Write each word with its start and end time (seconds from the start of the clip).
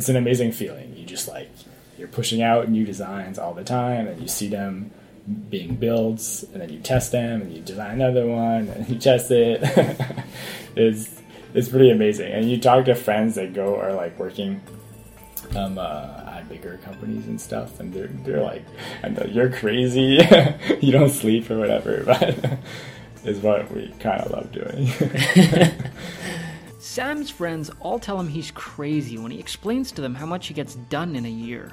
it's 0.00 0.08
an 0.08 0.16
amazing 0.16 0.50
feeling. 0.50 0.96
You 0.96 1.04
just 1.04 1.28
like 1.28 1.50
you're 1.98 2.08
pushing 2.08 2.40
out 2.40 2.70
new 2.70 2.86
designs 2.86 3.38
all 3.38 3.52
the 3.52 3.62
time, 3.62 4.06
and 4.06 4.18
you 4.18 4.28
see 4.28 4.48
them 4.48 4.90
being 5.50 5.74
builds, 5.74 6.42
and 6.54 6.62
then 6.62 6.70
you 6.70 6.80
test 6.80 7.12
them, 7.12 7.42
and 7.42 7.52
you 7.52 7.60
design 7.60 8.00
another 8.00 8.26
one, 8.26 8.68
and 8.68 8.88
you 8.88 8.98
test 8.98 9.30
it. 9.30 9.60
it's 10.74 11.20
it's 11.52 11.68
pretty 11.68 11.90
amazing. 11.90 12.32
And 12.32 12.50
you 12.50 12.58
talk 12.58 12.86
to 12.86 12.94
friends 12.94 13.34
that 13.34 13.52
go 13.52 13.76
are 13.78 13.92
like 13.92 14.18
working 14.18 14.62
um, 15.54 15.76
uh, 15.76 16.24
at 16.28 16.48
bigger 16.48 16.78
companies 16.78 17.26
and 17.26 17.38
stuff, 17.38 17.78
and 17.78 17.92
they're 17.92 18.08
they're 18.24 18.42
like, 18.42 18.64
you're 19.28 19.52
crazy, 19.52 20.18
you 20.80 20.92
don't 20.92 21.10
sleep 21.10 21.50
or 21.50 21.58
whatever, 21.58 22.04
but 22.06 22.58
is 23.26 23.38
what 23.40 23.70
we 23.70 23.94
kind 24.00 24.22
of 24.22 24.30
love 24.30 24.50
doing. 24.50 24.88
Sam's 26.90 27.30
friends 27.30 27.70
all 27.78 28.00
tell 28.00 28.18
him 28.18 28.26
he's 28.26 28.50
crazy 28.50 29.16
when 29.16 29.30
he 29.30 29.38
explains 29.38 29.92
to 29.92 30.02
them 30.02 30.12
how 30.12 30.26
much 30.26 30.48
he 30.48 30.54
gets 30.54 30.74
done 30.74 31.14
in 31.14 31.24
a 31.24 31.30
year. 31.30 31.70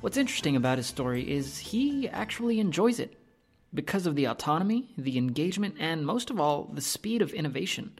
What's 0.00 0.16
interesting 0.16 0.54
about 0.54 0.78
his 0.78 0.86
story 0.86 1.28
is 1.28 1.58
he 1.58 2.08
actually 2.08 2.60
enjoys 2.60 3.00
it 3.00 3.18
because 3.74 4.06
of 4.06 4.14
the 4.14 4.26
autonomy, 4.26 4.94
the 4.96 5.18
engagement, 5.18 5.74
and 5.80 6.06
most 6.06 6.30
of 6.30 6.38
all, 6.38 6.70
the 6.72 6.80
speed 6.80 7.20
of 7.20 7.32
innovation. 7.32 7.98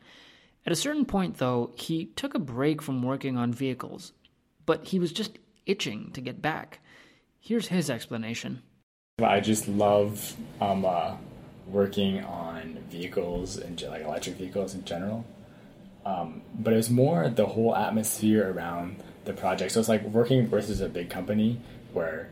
At 0.64 0.72
a 0.72 0.76
certain 0.76 1.04
point, 1.04 1.38
though, 1.38 1.72
he 1.74 2.04
took 2.04 2.34
a 2.34 2.38
break 2.38 2.82
from 2.82 3.02
working 3.02 3.36
on 3.36 3.52
vehicles, 3.52 4.12
but 4.64 4.86
he 4.86 5.00
was 5.00 5.10
just 5.10 5.40
itching 5.66 6.12
to 6.12 6.20
get 6.20 6.40
back. 6.40 6.78
Here's 7.40 7.66
his 7.66 7.90
explanation. 7.90 8.62
I 9.20 9.40
just 9.40 9.66
love 9.66 10.36
um, 10.60 10.84
uh, 10.84 11.16
working 11.66 12.22
on 12.22 12.78
vehicles 12.90 13.56
and 13.56 13.82
like 13.82 14.02
electric 14.02 14.36
vehicles 14.36 14.76
in 14.76 14.84
general. 14.84 15.24
Um, 16.08 16.40
but 16.58 16.72
it 16.72 16.76
was 16.76 16.88
more 16.88 17.28
the 17.28 17.44
whole 17.44 17.76
atmosphere 17.76 18.50
around 18.50 19.02
the 19.26 19.34
project. 19.34 19.72
So 19.72 19.80
it's 19.80 19.90
like 19.90 20.02
working 20.04 20.46
versus 20.46 20.80
a 20.80 20.88
big 20.88 21.10
company 21.10 21.60
where 21.92 22.30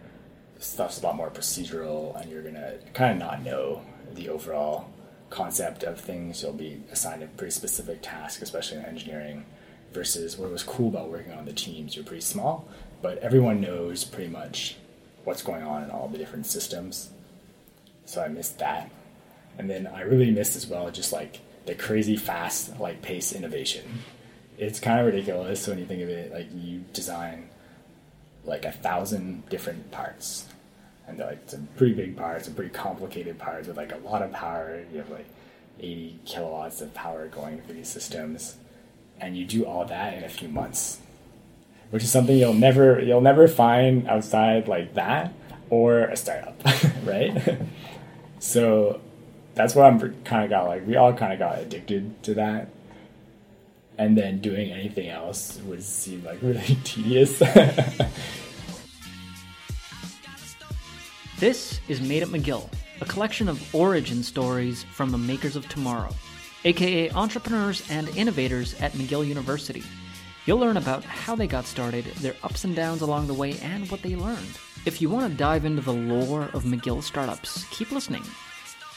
stuff's 0.58 1.02
a 1.02 1.05
lot 1.05 1.14
more 1.14 1.28
procedural 1.28 2.18
and 2.18 2.30
you're 2.30 2.42
gonna 2.42 2.78
kind 2.94 3.12
of 3.12 3.18
not 3.18 3.42
know 3.42 3.83
the 4.14 4.30
overall 4.30 4.88
concept 5.28 5.83
of 5.83 6.00
things. 6.00 6.42
You'll 6.42 6.55
be 6.55 6.80
assigned 6.91 7.22
a 7.22 7.27
pretty 7.27 7.50
specific 7.50 8.00
task, 8.00 8.41
especially 8.41 8.78
in 8.78 8.86
engineering. 8.86 9.44
Versus 9.92 10.36
what 10.36 10.50
was 10.50 10.62
cool 10.62 10.88
about 10.88 11.11
working 11.11 11.33
on 11.33 11.44
the 11.46 11.52
teams, 11.52 11.96
you're 11.96 12.05
pretty 12.05 12.20
small, 12.20 12.68
but 13.00 13.16
everyone 13.18 13.61
knows 13.62 14.05
pretty 14.05 14.28
much 14.28 14.77
what's 15.24 15.42
going 15.42 15.62
on 15.62 15.84
in 15.84 15.90
all 15.90 16.08
the 16.08 16.18
different 16.18 16.44
systems. 16.44 17.11
So 18.05 18.22
I 18.22 18.28
missed 18.28 18.58
that, 18.58 18.90
and 19.56 19.70
then 19.70 19.86
I 19.86 20.02
really 20.02 20.30
missed 20.30 20.55
as 20.55 20.66
well 20.66 20.90
just 20.90 21.12
like 21.12 21.40
the 21.67 21.75
crazy 21.75 22.17
fast 22.17 22.78
like 22.81 23.03
pace 23.03 23.33
innovation. 23.33 23.84
It's 24.56 24.81
kind 24.81 25.00
of 25.00 25.06
ridiculous 25.06 25.67
when 25.67 25.78
you 25.78 25.84
think 25.84 26.03
of 26.03 26.08
it. 26.08 26.33
Like 26.33 26.48
you 26.55 26.84
design 26.92 27.50
like 28.45 28.64
a 28.64 28.73
thousand 28.73 29.48
different 29.48 29.91
parts, 29.91 30.47
and 31.06 31.19
they're 31.19 31.27
like 31.27 31.42
some 31.47 31.69
pretty 31.77 31.95
big 31.95 32.17
parts, 32.17 32.47
some 32.47 32.55
pretty 32.55 32.70
complicated 32.70 33.39
parts 33.39 33.69
with 33.69 33.77
like 33.77 33.92
a 33.92 33.98
lot 33.98 34.23
of 34.23 34.33
power. 34.33 34.83
You 34.92 34.98
have 34.98 35.11
like 35.11 35.27
80 35.78 36.20
kilowatts 36.25 36.81
of 36.81 36.95
power 36.95 37.27
going 37.27 37.61
through 37.61 37.75
these 37.75 37.89
systems, 37.89 38.56
and 39.20 39.36
you 39.36 39.45
do 39.45 39.67
all 39.67 39.84
that 39.84 40.14
in 40.14 40.25
a 40.25 40.28
few 40.28 40.48
months, 40.48 41.01
which 41.91 42.05
is 42.05 42.11
something 42.11 42.39
you'll 42.39 42.55
never 42.55 43.01
you'll 43.01 43.20
never 43.20 43.48
find 43.48 44.08
outside 44.08 44.69
like 44.69 44.95
that 44.95 45.34
or 45.69 46.03
a 46.05 46.17
startup, 46.17 46.62
right? 47.05 47.58
so 48.39 49.01
that's 49.56 49.74
what 49.74 49.86
I'm 49.86 49.98
kind 50.22 50.44
of 50.44 50.50
got 50.50 50.66
like 50.66 50.86
we 50.86 50.94
all 50.96 51.12
kind 51.12 51.32
of 51.32 51.38
got 51.40 51.58
addicted 51.58 52.22
to 52.24 52.34
that. 52.34 52.68
And 53.98 54.16
then 54.16 54.40
doing 54.40 54.70
anything 54.70 55.08
else 55.08 55.58
would 55.64 55.82
seem 55.82 56.22
like 56.22 56.38
really 56.42 56.78
tedious. 56.84 57.38
this 61.38 61.80
is 61.88 62.00
Made 62.02 62.22
at 62.22 62.28
McGill, 62.28 62.70
a 63.00 63.06
collection 63.06 63.48
of 63.48 63.74
origin 63.74 64.22
stories 64.22 64.84
from 64.92 65.11
the 65.11 65.18
makers 65.18 65.56
of 65.56 65.66
tomorrow, 65.68 66.14
aka 66.64 67.11
entrepreneurs 67.12 67.83
and 67.90 68.08
innovators 68.11 68.78
at 68.83 68.92
McGill 68.92 69.27
University. 69.27 69.83
You'll 70.45 70.58
learn 70.58 70.77
about 70.77 71.02
how 71.02 71.34
they 71.34 71.46
got 71.46 71.64
started, 71.64 72.05
their 72.16 72.36
ups 72.45 72.64
and 72.64 72.77
downs 72.77 73.00
along 73.00 73.27
the 73.27 73.34
way, 73.34 73.58
and 73.62 73.90
what 73.90 74.02
they 74.02 74.14
learned. 74.14 74.58
If 74.84 75.00
you 75.00 75.08
want 75.08 75.33
to 75.33 75.36
dive 75.36 75.64
into 75.64 75.83
the 75.83 75.92
lore 75.92 76.50
of 76.52 76.64
McGill 76.64 77.02
startups, 77.02 77.64
keep 77.70 77.90
listening. 77.90 78.22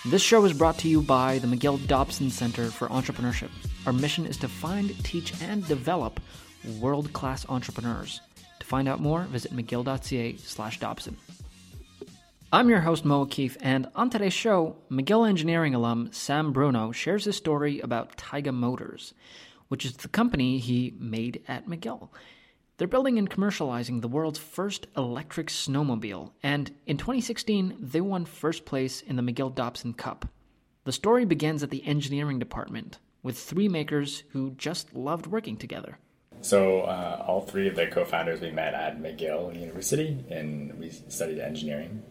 This 0.06 0.22
show 0.22 0.46
is 0.46 0.54
brought 0.54 0.78
to 0.78 0.88
you 0.88 1.02
by 1.02 1.40
the 1.40 1.48
McGill 1.48 1.86
Dobson 1.86 2.30
Center 2.30 2.72
for 2.72 2.88
Entrepreneurship. 2.88 3.50
Our 3.86 3.92
mission 3.92 4.26
is 4.26 4.38
to 4.38 4.48
find, 4.48 4.98
teach, 5.04 5.34
and 5.42 5.68
develop 5.68 6.22
world 6.80 7.12
class 7.12 7.46
entrepreneurs. 7.50 8.22
To 8.62 8.66
find 8.66 8.88
out 8.88 9.02
more, 9.02 9.24
visit 9.24 9.54
mcgill.ca 9.54 10.38
slash 10.38 10.80
Dobson. 10.80 11.18
I'm 12.54 12.70
your 12.70 12.80
host, 12.80 13.04
Mo 13.04 13.24
O'Keefe, 13.24 13.58
and 13.60 13.90
on 13.94 14.10
today's 14.10 14.32
show, 14.32 14.78
McGill 14.90 15.28
engineering 15.28 15.76
alum 15.76 16.12
Sam 16.14 16.54
Bruneau 16.54 16.94
shares 16.94 17.26
his 17.26 17.36
story 17.36 17.82
about 17.82 18.16
Taiga 18.16 18.54
Motors, 18.54 19.14
which 19.68 19.86
is 19.86 19.98
the 19.98 20.08
company 20.08 20.60
he 20.60 20.94
made 20.98 21.44
at 21.46 21.68
McGill. 21.68 22.08
They're 22.80 22.88
building 22.88 23.18
and 23.18 23.30
commercializing 23.30 24.00
the 24.00 24.08
world's 24.08 24.40
first 24.40 24.88
electric 24.96 25.48
snowmobile, 25.48 26.32
and 26.42 26.72
in 26.86 26.96
2016, 26.96 27.76
they 27.78 28.00
won 28.00 28.24
first 28.24 28.64
place 28.64 29.02
in 29.02 29.18
the 29.18 29.22
McGill 29.22 29.54
Dobson 29.54 29.94
Cup. 29.94 30.30
The 30.86 30.94
story 30.94 31.26
begins 31.26 31.62
at 31.62 31.72
the 31.72 31.86
engineering 31.86 32.40
department, 32.40 33.00
with 33.22 33.38
three 33.38 33.68
makers 33.68 34.24
who 34.30 34.52
just 34.52 34.96
loved 34.96 35.28
working 35.28 35.58
together. 35.58 35.98
So, 36.40 36.84
uh, 36.84 37.22
all 37.28 37.42
three 37.42 37.68
of 37.68 37.76
the 37.76 37.88
co 37.88 38.06
founders 38.06 38.40
we 38.40 38.50
met 38.50 38.74
at 38.74 39.02
McGill 39.02 39.60
University, 39.60 40.24
and 40.30 40.80
we 40.80 40.90
studied 40.90 41.40
engineering. 41.40 42.02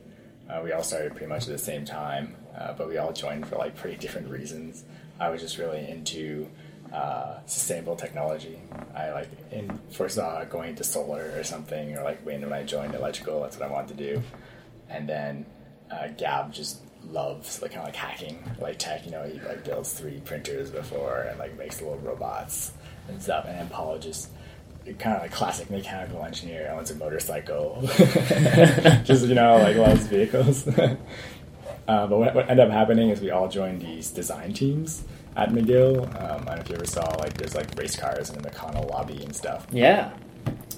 Uh, 0.50 0.61
we 0.62 0.73
all 0.73 0.83
started 0.83 1.12
pretty 1.12 1.29
much 1.29 1.45
at 1.45 1.49
the 1.49 1.56
same 1.56 1.87
time, 1.87 2.37
uh, 2.55 2.75
but 2.75 2.89
we 2.89 2.99
all 2.99 3.15
joined 3.15 3.49
for 3.49 3.56
like 3.56 3.75
pretty 3.75 3.97
different 3.97 4.29
reasons. 4.29 4.85
I 5.19 5.31
was 5.31 5.41
just 5.41 5.56
really 5.56 5.89
into 5.89 6.50
uh, 6.93 7.38
sustainable 7.47 7.97
technology. 7.97 8.59
I 8.94 9.10
like 9.10 9.28
in 9.53 9.78
foresaw 9.91 10.44
going 10.44 10.76
to 10.76 10.84
solar 10.84 11.32
or 11.37 11.44
something, 11.44 11.97
or 11.97 12.03
like 12.03 12.25
when, 12.25 12.50
I 12.53 12.62
joined 12.65 12.94
electrical, 12.94 13.43
that's 13.43 13.59
what 13.59 13.69
I 13.69 13.72
wanted 13.72 13.97
to 13.99 14.15
do. 14.15 14.22
And 14.88 15.09
then 15.09 15.47
uh, 15.91 16.09
Gab 16.16 16.53
just 16.53 16.81
loves 17.04 17.62
like 17.62 17.72
kind 17.72 17.81
of 17.81 17.87
like 17.87 17.97
hacking, 17.97 18.43
like 18.60 18.78
tech. 18.78 19.04
You 19.04 19.12
know, 19.12 19.25
he 19.25 19.41
like 19.41 19.65
builds 19.65 20.00
3D 20.00 20.25
printers 20.25 20.71
before 20.71 21.22
and 21.22 21.38
like 21.38 21.56
makes 21.59 21.81
little 21.81 21.99
robots 21.99 22.72
and 23.09 23.22
stuff. 23.22 23.44
And 23.47 23.70
Paul 23.70 23.99
just 23.99 24.31
kind 24.99 25.16
of 25.16 25.22
like 25.22 25.32
classic 25.32 25.70
mechanical 25.70 26.25
engineer 26.25 26.70
owns 26.70 26.91
a 26.91 26.94
motorcycle, 26.94 27.82
just 29.05 29.26
you 29.26 29.34
know 29.34 29.59
like 29.59 29.76
loves 29.76 30.06
vehicles. 30.06 30.66
uh, 30.78 30.97
but 31.87 32.10
what, 32.10 32.34
what 32.34 32.49
ended 32.49 32.66
up 32.66 32.72
happening 32.72 33.10
is 33.10 33.20
we 33.20 33.31
all 33.31 33.49
joined 33.49 33.82
these 33.82 34.10
design 34.10 34.55
teams 34.55 35.05
at 35.38 35.50
McGill. 35.50 36.03
Um, 36.21 36.43
I 36.43 36.44
don't 36.44 36.47
know 36.47 36.54
if 36.56 36.69
you 36.69 36.75
ever 36.75 36.84
saw 36.84 37.09
like 37.16 37.34
there's 37.34 37.54
like 37.54 37.78
race 37.78 37.97
cars 37.97 38.28
in 38.28 38.43
the 38.43 38.50
McConnell 38.50 38.91
lobby 38.91 39.22
and 39.22 39.34
stuff. 39.34 39.66
Yeah. 39.71 40.10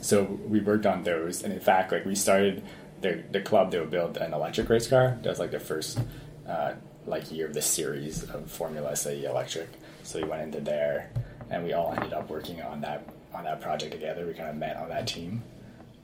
So 0.03 0.25
we 0.25 0.61
worked 0.61 0.87
on 0.87 1.03
those, 1.03 1.43
and 1.43 1.53
in 1.53 1.61
fact, 1.61 1.91
like 1.91 2.05
we 2.05 2.15
started 2.15 2.63
the 3.01 3.25
the 3.31 3.41
club 3.41 3.71
that 3.73 3.81
would 3.81 3.91
build 3.91 4.19
an 4.19 4.35
electric 4.35 4.69
race 4.69 4.87
car. 4.87 5.19
That 5.23 5.31
was 5.31 5.39
like 5.39 5.51
the 5.51 5.61
first 5.61 5.99
uh, 6.47 6.75
like 7.07 7.33
year 7.33 7.47
of 7.47 7.55
the 7.55 7.63
series 7.63 8.23
of 8.25 8.51
Formula 8.51 8.95
SAE 8.95 9.25
electric. 9.25 9.71
So 10.03 10.21
we 10.21 10.29
went 10.29 10.43
into 10.43 10.61
there, 10.61 11.11
and 11.49 11.65
we 11.65 11.73
all 11.73 11.93
ended 11.95 12.13
up 12.13 12.29
working 12.29 12.61
on 12.61 12.83
that 12.83 13.09
on 13.33 13.45
that 13.45 13.63
project 13.63 13.93
together. 13.93 14.27
We 14.27 14.35
kind 14.35 14.51
of 14.51 14.57
met 14.57 14.77
on 14.77 14.91
that 14.91 15.07
team. 15.07 15.43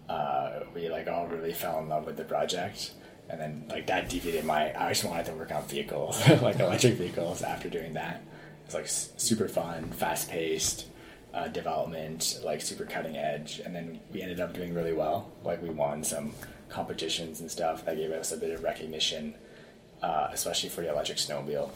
Uh, 0.08 0.60
we 0.74 0.88
like 0.88 1.08
all 1.08 1.26
really 1.26 1.52
fell 1.52 1.78
in 1.80 1.88
love 1.88 2.06
with 2.06 2.16
the 2.16 2.24
project 2.24 2.92
and 3.28 3.40
then 3.40 3.66
like 3.68 3.88
that 3.88 4.08
deviated 4.08 4.44
my 4.44 4.72
i 4.80 4.90
just 4.90 5.04
wanted 5.04 5.26
to 5.26 5.32
work 5.32 5.50
on 5.50 5.60
vehicles 5.64 6.20
like 6.42 6.60
electric 6.60 6.94
vehicles 6.94 7.42
after 7.42 7.68
doing 7.68 7.94
that 7.94 8.22
it's 8.66 8.74
like 8.74 8.88
super 8.88 9.48
fun, 9.48 9.84
fast 9.92 10.28
paced 10.28 10.86
uh, 11.32 11.48
development, 11.48 12.40
like 12.44 12.60
super 12.60 12.84
cutting 12.84 13.16
edge. 13.16 13.60
And 13.64 13.74
then 13.74 14.00
we 14.12 14.22
ended 14.22 14.40
up 14.40 14.52
doing 14.52 14.74
really 14.74 14.92
well. 14.92 15.30
Like 15.44 15.62
we 15.62 15.70
won 15.70 16.02
some 16.02 16.34
competitions 16.68 17.40
and 17.40 17.50
stuff 17.50 17.84
that 17.84 17.96
gave 17.96 18.10
us 18.10 18.32
a 18.32 18.36
bit 18.36 18.50
of 18.50 18.64
recognition, 18.64 19.34
uh, 20.02 20.28
especially 20.32 20.68
for 20.68 20.80
the 20.80 20.90
electric 20.90 21.18
snowmobile. 21.18 21.70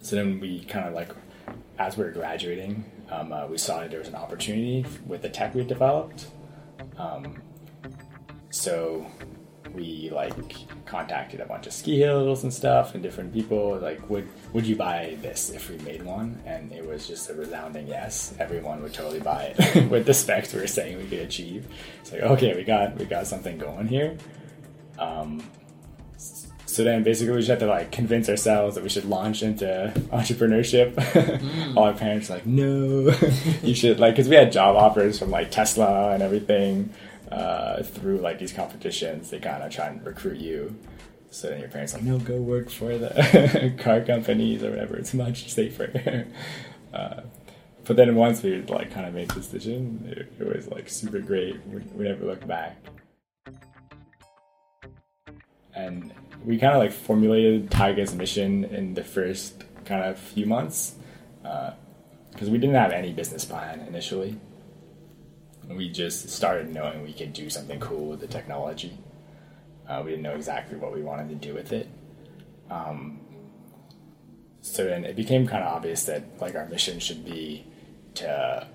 So 0.00 0.16
then 0.16 0.40
we 0.40 0.64
kind 0.64 0.88
of 0.88 0.94
like, 0.94 1.10
as 1.78 1.98
we 1.98 2.04
were 2.04 2.12
graduating, 2.12 2.84
um, 3.10 3.32
uh, 3.32 3.46
we 3.46 3.58
saw 3.58 3.80
that 3.80 3.90
there 3.90 3.98
was 3.98 4.08
an 4.08 4.14
opportunity 4.14 4.86
with 5.06 5.20
the 5.20 5.28
tech 5.28 5.54
we 5.54 5.64
developed. 5.64 6.28
Um, 6.96 7.42
so 8.50 9.06
we 9.74 10.10
like 10.12 10.34
contacted 10.86 11.40
a 11.40 11.46
bunch 11.46 11.66
of 11.66 11.72
ski 11.72 11.98
hills 11.98 12.42
and 12.42 12.52
stuff 12.52 12.94
and 12.94 13.02
different 13.02 13.32
people 13.32 13.78
like 13.78 14.08
would 14.08 14.28
would 14.52 14.66
you 14.66 14.76
buy 14.76 15.16
this 15.22 15.50
if 15.50 15.70
we 15.70 15.78
made 15.78 16.02
one? 16.02 16.40
And 16.46 16.72
it 16.72 16.86
was 16.86 17.06
just 17.06 17.30
a 17.30 17.34
resounding 17.34 17.86
yes. 17.86 18.34
Everyone 18.38 18.82
would 18.82 18.94
totally 18.94 19.20
buy 19.20 19.54
it 19.56 19.88
with 19.90 20.06
the 20.06 20.14
specs 20.14 20.52
we 20.52 20.60
were 20.60 20.66
saying 20.66 20.98
we 20.98 21.04
could 21.04 21.20
achieve. 21.20 21.66
It's 22.00 22.12
like 22.12 22.22
okay 22.22 22.54
we 22.54 22.64
got 22.64 22.96
we 22.96 23.04
got 23.04 23.26
something 23.26 23.58
going 23.58 23.88
here. 23.88 24.16
Um, 24.98 25.42
so 26.78 26.84
then 26.84 27.02
basically 27.02 27.32
we 27.32 27.38
just 27.40 27.48
had 27.48 27.60
to 27.60 27.66
like 27.66 27.90
convince 27.90 28.28
ourselves 28.28 28.74
that 28.74 28.84
we 28.84 28.90
should 28.90 29.06
launch 29.06 29.42
into 29.42 29.92
entrepreneurship. 30.12 30.94
All 31.76 31.84
our 31.84 31.92
parents 31.92 32.28
were 32.28 32.36
like, 32.36 32.46
no, 32.46 33.10
you 33.62 33.74
should 33.74 33.98
like, 33.98 34.14
cause 34.14 34.28
we 34.28 34.36
had 34.36 34.52
job 34.52 34.76
offers 34.76 35.18
from 35.18 35.30
like 35.30 35.50
Tesla 35.50 36.12
and 36.12 36.22
everything, 36.22 36.92
uh, 37.30 37.82
through 37.82 38.18
like 38.18 38.38
these 38.38 38.52
competitions. 38.52 39.30
They 39.30 39.38
kind 39.38 39.62
of 39.62 39.70
try 39.70 39.86
and 39.86 40.04
recruit 40.04 40.38
you. 40.38 40.76
So 41.30 41.48
then 41.48 41.60
your 41.60 41.68
parents 41.68 41.92
like, 41.92 42.02
no, 42.02 42.18
go 42.18 42.36
work 42.36 42.70
for 42.70 42.96
the 42.96 43.74
car 43.78 44.00
companies 44.00 44.62
or 44.62 44.70
whatever. 44.70 44.96
It's 44.96 45.12
much 45.12 45.52
safer. 45.52 46.26
uh, 46.94 47.20
but 47.84 47.96
then 47.96 48.14
once 48.16 48.42
we 48.42 48.62
like 48.62 48.90
kind 48.92 49.06
of 49.06 49.14
made 49.14 49.28
the 49.28 49.40
decision, 49.40 50.04
it, 50.10 50.32
it 50.40 50.56
was 50.56 50.68
like 50.68 50.88
super 50.88 51.20
great. 51.20 51.58
We, 51.66 51.80
we 51.94 52.04
never 52.04 52.24
looked 52.24 52.46
back. 52.46 52.76
And 55.74 56.12
we 56.44 56.58
kind 56.58 56.72
of 56.72 56.78
like 56.78 56.92
formulated 56.92 57.70
Taiga's 57.70 58.14
mission 58.14 58.64
in 58.64 58.94
the 58.94 59.04
first 59.04 59.64
kind 59.84 60.04
of 60.04 60.18
few 60.18 60.46
months 60.46 60.94
because 61.42 62.48
uh, 62.48 62.50
we 62.50 62.58
didn't 62.58 62.74
have 62.74 62.92
any 62.92 63.12
business 63.12 63.44
plan 63.44 63.80
initially. 63.80 64.38
We 65.68 65.90
just 65.90 66.28
started 66.30 66.72
knowing 66.72 67.02
we 67.02 67.12
could 67.12 67.32
do 67.32 67.50
something 67.50 67.78
cool 67.80 68.06
with 68.06 68.20
the 68.20 68.26
technology. 68.26 68.96
Uh, 69.88 70.02
we 70.04 70.10
didn't 70.10 70.22
know 70.22 70.34
exactly 70.34 70.76
what 70.78 70.92
we 70.92 71.02
wanted 71.02 71.28
to 71.28 71.34
do 71.34 71.54
with 71.54 71.72
it. 71.72 71.88
Um, 72.70 73.20
so 74.60 74.84
then 74.84 75.04
it 75.04 75.16
became 75.16 75.46
kind 75.46 75.62
of 75.62 75.72
obvious 75.72 76.04
that 76.04 76.40
like 76.40 76.54
our 76.54 76.66
mission 76.66 76.98
should 76.98 77.24
be 77.24 77.66
to 78.14 78.66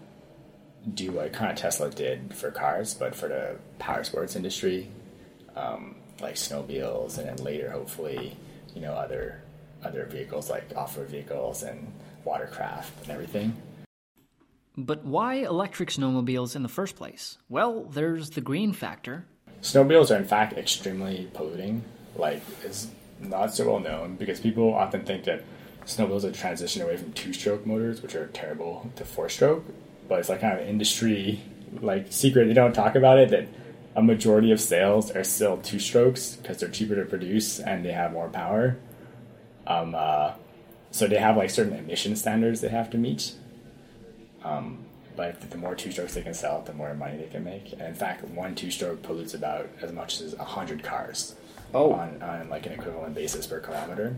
do 0.94 1.12
what 1.12 1.34
kind 1.34 1.52
of 1.52 1.58
Tesla 1.58 1.90
did 1.90 2.34
for 2.36 2.52
cars, 2.52 2.94
but 2.94 3.16
for 3.16 3.28
the 3.28 3.58
power 3.80 4.04
sports 4.04 4.36
industry. 4.36 4.90
Um, 5.56 5.96
like 6.22 6.36
snowmobiles, 6.36 7.18
and 7.18 7.28
then 7.28 7.38
later, 7.44 7.70
hopefully, 7.70 8.36
you 8.74 8.82
know, 8.82 8.94
other 8.94 9.42
other 9.84 10.06
vehicles 10.06 10.50
like 10.50 10.64
off-road 10.76 11.10
vehicles 11.10 11.64
and 11.64 11.92
watercraft 12.24 13.02
and 13.04 13.12
everything. 13.12 13.54
But 14.76 15.06
why 15.06 15.36
electric 15.36 15.90
snowmobiles 15.90 16.56
in 16.56 16.64
the 16.64 16.70
first 16.70 16.96
place? 16.96 17.38
Well, 17.48 17.84
there's 17.84 18.32
the 18.32 18.42
green 18.42 18.74
factor. 18.74 19.26
Snowmobiles 19.62 20.14
are 20.14 20.18
in 20.18 20.26
fact 20.26 20.54
extremely 20.54 21.30
polluting. 21.34 21.84
Like, 22.16 22.42
it's 22.64 22.88
not 23.20 23.54
so 23.54 23.70
well 23.70 23.80
known 23.80 24.16
because 24.16 24.40
people 24.40 24.74
often 24.74 25.04
think 25.06 25.26
that 25.26 25.44
snowmobiles 25.86 26.24
have 26.24 26.34
transition 26.34 26.82
away 26.82 26.98
from 26.98 27.14
two-stroke 27.14 27.66
motors, 27.66 28.02
which 28.02 28.16
are 28.16 28.28
terrible, 28.28 28.92
to 28.96 29.06
four-stroke. 29.06 29.64
But 30.08 30.20
it's 30.20 30.30
like 30.30 30.42
kind 30.42 30.54
of 30.54 30.64
an 30.64 30.68
industry 30.68 31.42
like 31.82 32.12
secret. 32.12 32.48
They 32.48 32.54
don't 32.54 32.74
talk 32.74 32.96
about 32.96 33.20
it 33.20 33.30
that 33.30 33.48
a 33.96 34.02
majority 34.02 34.52
of 34.52 34.60
sales 34.60 35.12
are 35.12 35.24
still 35.24 35.58
two 35.58 35.80
strokes 35.80 36.36
because 36.36 36.58
they're 36.58 36.70
cheaper 36.70 36.96
to 36.96 37.06
produce 37.06 37.60
and 37.60 37.86
they 37.86 37.92
have 37.92 38.12
more 38.12 38.30
power. 38.30 38.78
Um, 39.68 39.96
uh, 39.96 40.34
so 40.92 41.08
they 41.08 41.18
have 41.18 41.38
like 41.38 41.50
certain 41.50 41.74
emission 41.74 42.16
standards 42.16 42.62
they 42.62 42.70
have 42.70 42.90
to 42.92 42.98
meet. 42.98 43.34
Um, 44.44 44.80
but 45.16 45.50
the 45.52 45.58
more 45.58 45.76
two 45.76 45.92
strokes 45.92 46.16
they 46.16 46.24
can 46.24 46.34
sell, 46.34 46.62
the 46.62 46.74
more 46.74 46.94
money 46.96 47.18
they 47.18 47.28
can 47.28 47.44
make. 47.44 47.72
And 47.74 47.82
in 47.82 47.94
fact, 47.94 48.24
one 48.30 48.56
two 48.56 48.72
stroke 48.72 49.04
pollutes 49.04 49.34
about 49.34 49.70
as 49.82 49.92
much 49.92 50.22
as 50.22 50.34
hundred 50.34 50.84
cars. 50.84 51.36
Oh. 51.74 51.94
On, 51.94 52.22
on 52.22 52.50
like 52.50 52.66
an 52.66 52.74
equivalent 52.74 53.16
basis 53.16 53.48
per 53.48 53.60
kilometer. 53.60 54.16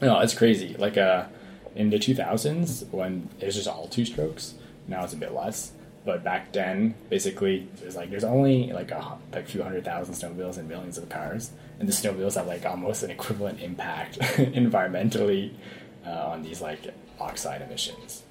No, 0.00 0.18
it's 0.20 0.34
crazy. 0.34 0.74
Like 0.78 0.96
uh, 0.96 1.26
in 1.74 1.90
the 1.90 1.98
2000s, 1.98 2.88
when 2.90 3.28
it 3.40 3.46
was 3.46 3.54
just 3.54 3.68
all 3.68 3.88
two 3.88 4.04
strokes, 4.04 4.54
now 4.88 5.04
it's 5.04 5.12
a 5.12 5.16
bit 5.16 5.32
less 5.32 5.72
but 6.06 6.22
back 6.22 6.52
then, 6.52 6.94
basically, 7.10 7.68
there's 7.80 7.96
like 7.96 8.10
there's 8.10 8.24
only 8.24 8.72
like 8.72 8.92
a 8.92 9.18
like 9.32 9.48
few 9.48 9.60
hundred 9.60 9.84
thousand 9.84 10.14
snowmobiles 10.14 10.56
and 10.56 10.68
millions 10.68 10.96
of 10.96 11.08
cars, 11.08 11.50
and 11.80 11.88
the 11.88 11.92
snowmobiles 11.92 12.36
have 12.36 12.46
like 12.46 12.64
almost 12.64 13.02
an 13.02 13.10
equivalent 13.10 13.60
impact 13.60 14.18
environmentally 14.20 15.52
uh, 16.06 16.28
on 16.28 16.44
these 16.44 16.60
like 16.60 16.94
oxide 17.18 17.60
emissions. 17.60 18.22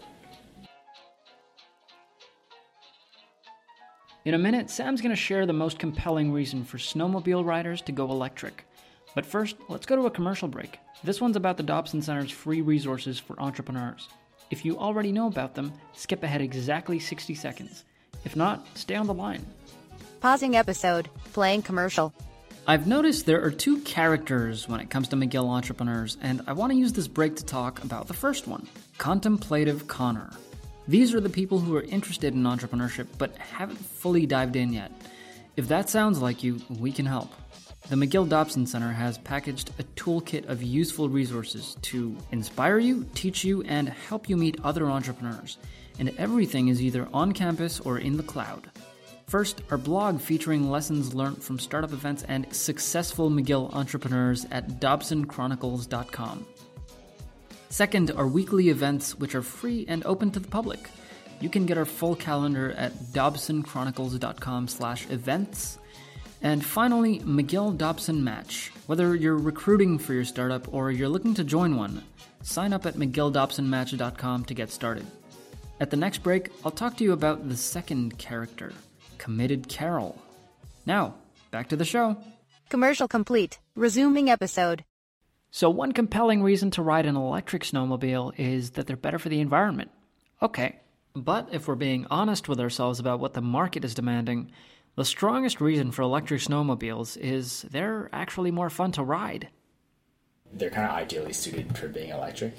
In 4.25 4.33
a 4.33 4.39
minute, 4.39 4.72
Sam's 4.72 5.01
going 5.01 5.12
to 5.12 5.16
share 5.16 5.45
the 5.45 5.54
most 5.54 5.77
compelling 5.77 6.31
reason 6.31 6.63
for 6.63 6.80
snowmobile 6.80 7.45
riders 7.45 7.80
to 7.83 7.92
go 7.92 8.10
electric. 8.10 8.66
But 9.13 9.24
first, 9.24 9.56
let's 9.69 9.86
go 9.86 9.95
to 9.95 10.07
a 10.07 10.12
commercial 10.12 10.48
break. 10.48 10.80
This 11.04 11.22
one's 11.22 11.36
about 11.36 11.57
the 11.57 11.63
Dobson 11.63 12.01
Center's 12.01 12.31
free 12.31 12.62
resources 12.62 13.19
for 13.19 13.39
entrepreneurs. 13.39 14.10
If 14.50 14.66
you 14.66 14.80
already 14.80 15.12
know 15.12 15.27
about 15.27 15.54
them, 15.54 15.72
skip 15.94 16.24
ahead 16.24 16.42
exactly 16.42 16.98
60 16.98 17.36
seconds. 17.36 17.86
If 18.24 18.36
not, 18.36 18.66
stay 18.75 18.95
on 18.95 19.06
the 19.06 19.13
line. 19.13 19.45
Pausing 20.22 20.56
episode, 20.56 21.07
playing 21.33 21.62
commercial. 21.62 22.12
I've 22.66 22.88
noticed 22.88 23.28
there 23.28 23.44
are 23.44 23.51
two 23.51 23.80
characters 23.81 24.68
when 24.68 24.80
it 24.80 24.89
comes 24.89 25.07
to 25.10 25.16
McGill 25.16 25.50
entrepreneurs, 25.50 26.18
and 26.19 26.42
I 26.48 26.54
want 26.54 26.71
to 26.71 26.80
use 26.80 26.94
this 26.94 27.07
break 27.07 27.36
to 27.36 27.45
talk 27.45 27.83
about 27.83 28.07
the 28.07 28.16
first 28.16 28.48
one 28.48 28.68
Contemplative 28.98 29.88
Connor. 29.88 30.31
These 30.87 31.15
are 31.15 31.19
the 31.19 31.29
people 31.29 31.59
who 31.59 31.75
are 31.75 31.83
interested 31.83 32.33
in 32.33 32.43
entrepreneurship 32.43 33.07
but 33.17 33.35
haven't 33.37 33.77
fully 33.77 34.25
dived 34.25 34.55
in 34.55 34.71
yet. 34.71 34.91
If 35.55 35.67
that 35.69 35.89
sounds 35.89 36.21
like 36.21 36.43
you, 36.43 36.61
we 36.79 36.91
can 36.91 37.05
help. 37.05 37.33
The 37.89 37.95
McGill 37.95 38.27
Dobson 38.27 38.67
Center 38.67 38.91
has 38.91 39.17
packaged 39.19 39.71
a 39.79 39.83
toolkit 39.83 40.47
of 40.47 40.61
useful 40.61 41.07
resources 41.07 41.77
to 41.83 42.15
inspire 42.31 42.77
you, 42.77 43.05
teach 43.13 43.43
you, 43.43 43.61
and 43.63 43.89
help 43.89 44.27
you 44.27 44.37
meet 44.37 44.59
other 44.63 44.85
entrepreneurs. 44.85 45.57
And 45.97 46.11
everything 46.17 46.67
is 46.67 46.81
either 46.81 47.07
on 47.13 47.31
campus 47.31 47.79
or 47.79 47.99
in 47.99 48.17
the 48.17 48.23
cloud. 48.23 48.69
First, 49.27 49.61
our 49.71 49.77
blog 49.77 50.19
featuring 50.19 50.69
lessons 50.69 51.13
learned 51.15 51.41
from 51.41 51.57
startup 51.57 51.93
events 51.93 52.23
and 52.23 52.53
successful 52.53 53.31
McGill 53.31 53.73
entrepreneurs 53.73 54.45
at 54.51 54.79
dobsonchronicles.com. 54.79 56.45
Second, 57.75 58.12
are 58.12 58.25
weekly 58.25 58.69
events, 58.69 59.19
which 59.19 59.36
are 59.36 59.42
free 59.42 59.86
and 59.89 60.01
open 60.06 60.31
to 60.31 60.39
the 60.39 60.48
public. 60.48 60.89
You 61.42 61.50
can 61.50 61.66
get 61.66 61.77
our 61.77 61.83
full 61.83 62.16
calendar 62.16 62.72
at 62.72 62.94
dobsonchronicles.com 63.12 64.69
slash 64.69 65.10
events 65.10 65.77
and 66.42 66.63
finally, 66.63 67.19
McGill 67.22 67.75
Dobson 67.75 68.24
Match. 68.24 68.72
Whether 68.86 69.16
you're 69.16 69.36
recruiting 69.38 69.98
for 69.98 70.13
your 70.13 70.24
startup 70.24 70.72
or 70.74 70.92
you're 70.92 71.10
looking 71.10 71.33
to 71.33 71.44
join 71.44 71.75
one, 71.75 72.04
sign 72.44 72.72
up 72.72 72.86
at 72.86 72.94
McGillDobsonMatch.com 72.95 74.45
to 74.45 74.54
get 74.54 74.69
started. 74.69 75.07
At 75.80 75.89
the 75.89 75.98
next 75.98 76.19
break, 76.19 76.51
I'll 76.63 76.71
talk 76.71 76.98
to 76.98 77.04
you 77.04 77.13
about 77.13 77.50
the 77.50 77.57
second 77.57 78.19
character, 78.19 78.74
Committed 79.18 79.68
Carol. 79.68 80.21
Now, 80.86 81.16
back 81.51 81.69
to 81.69 81.75
the 81.75 81.83
show. 81.83 82.16
Commercial 82.69 83.07
complete. 83.07 83.60
Resuming 83.75 84.30
episode. 84.30 84.86
So, 85.56 85.69
one 85.69 85.94
compelling 85.94 86.44
reason 86.44 86.69
to 86.72 86.81
ride 86.81 87.06
an 87.06 87.16
electric 87.16 87.63
snowmobile 87.63 88.34
is 88.38 88.72
that 88.72 88.88
they're 88.88 88.98
better 88.98 89.18
for 89.18 89.30
the 89.30 89.40
environment. 89.40 89.90
Okay, 90.42 90.80
but 91.16 91.48
if 91.54 91.66
we're 91.66 91.75
being 91.75 92.06
honest 92.12 92.50
with 92.50 92.60
ourselves 92.60 93.00
about 93.00 93.22
what 93.22 93.36
the 93.36 93.42
market 93.42 93.86
is 93.86 93.96
demanding, 93.96 94.52
the 94.98 95.06
strongest 95.06 95.62
reason 95.62 95.92
for 95.92 96.02
electric 96.02 96.42
snowmobiles 96.42 97.16
is 97.16 97.62
they're 97.71 98.09
actually 98.12 98.52
more 98.52 98.69
fun 98.69 98.92
to 98.92 99.04
ride. 99.04 99.47
They're 100.52 100.69
kind 100.69 100.90
of 100.90 100.94
ideally 100.94 101.31
suited 101.31 101.78
for 101.78 101.88
being 101.88 102.09
electric. 102.09 102.57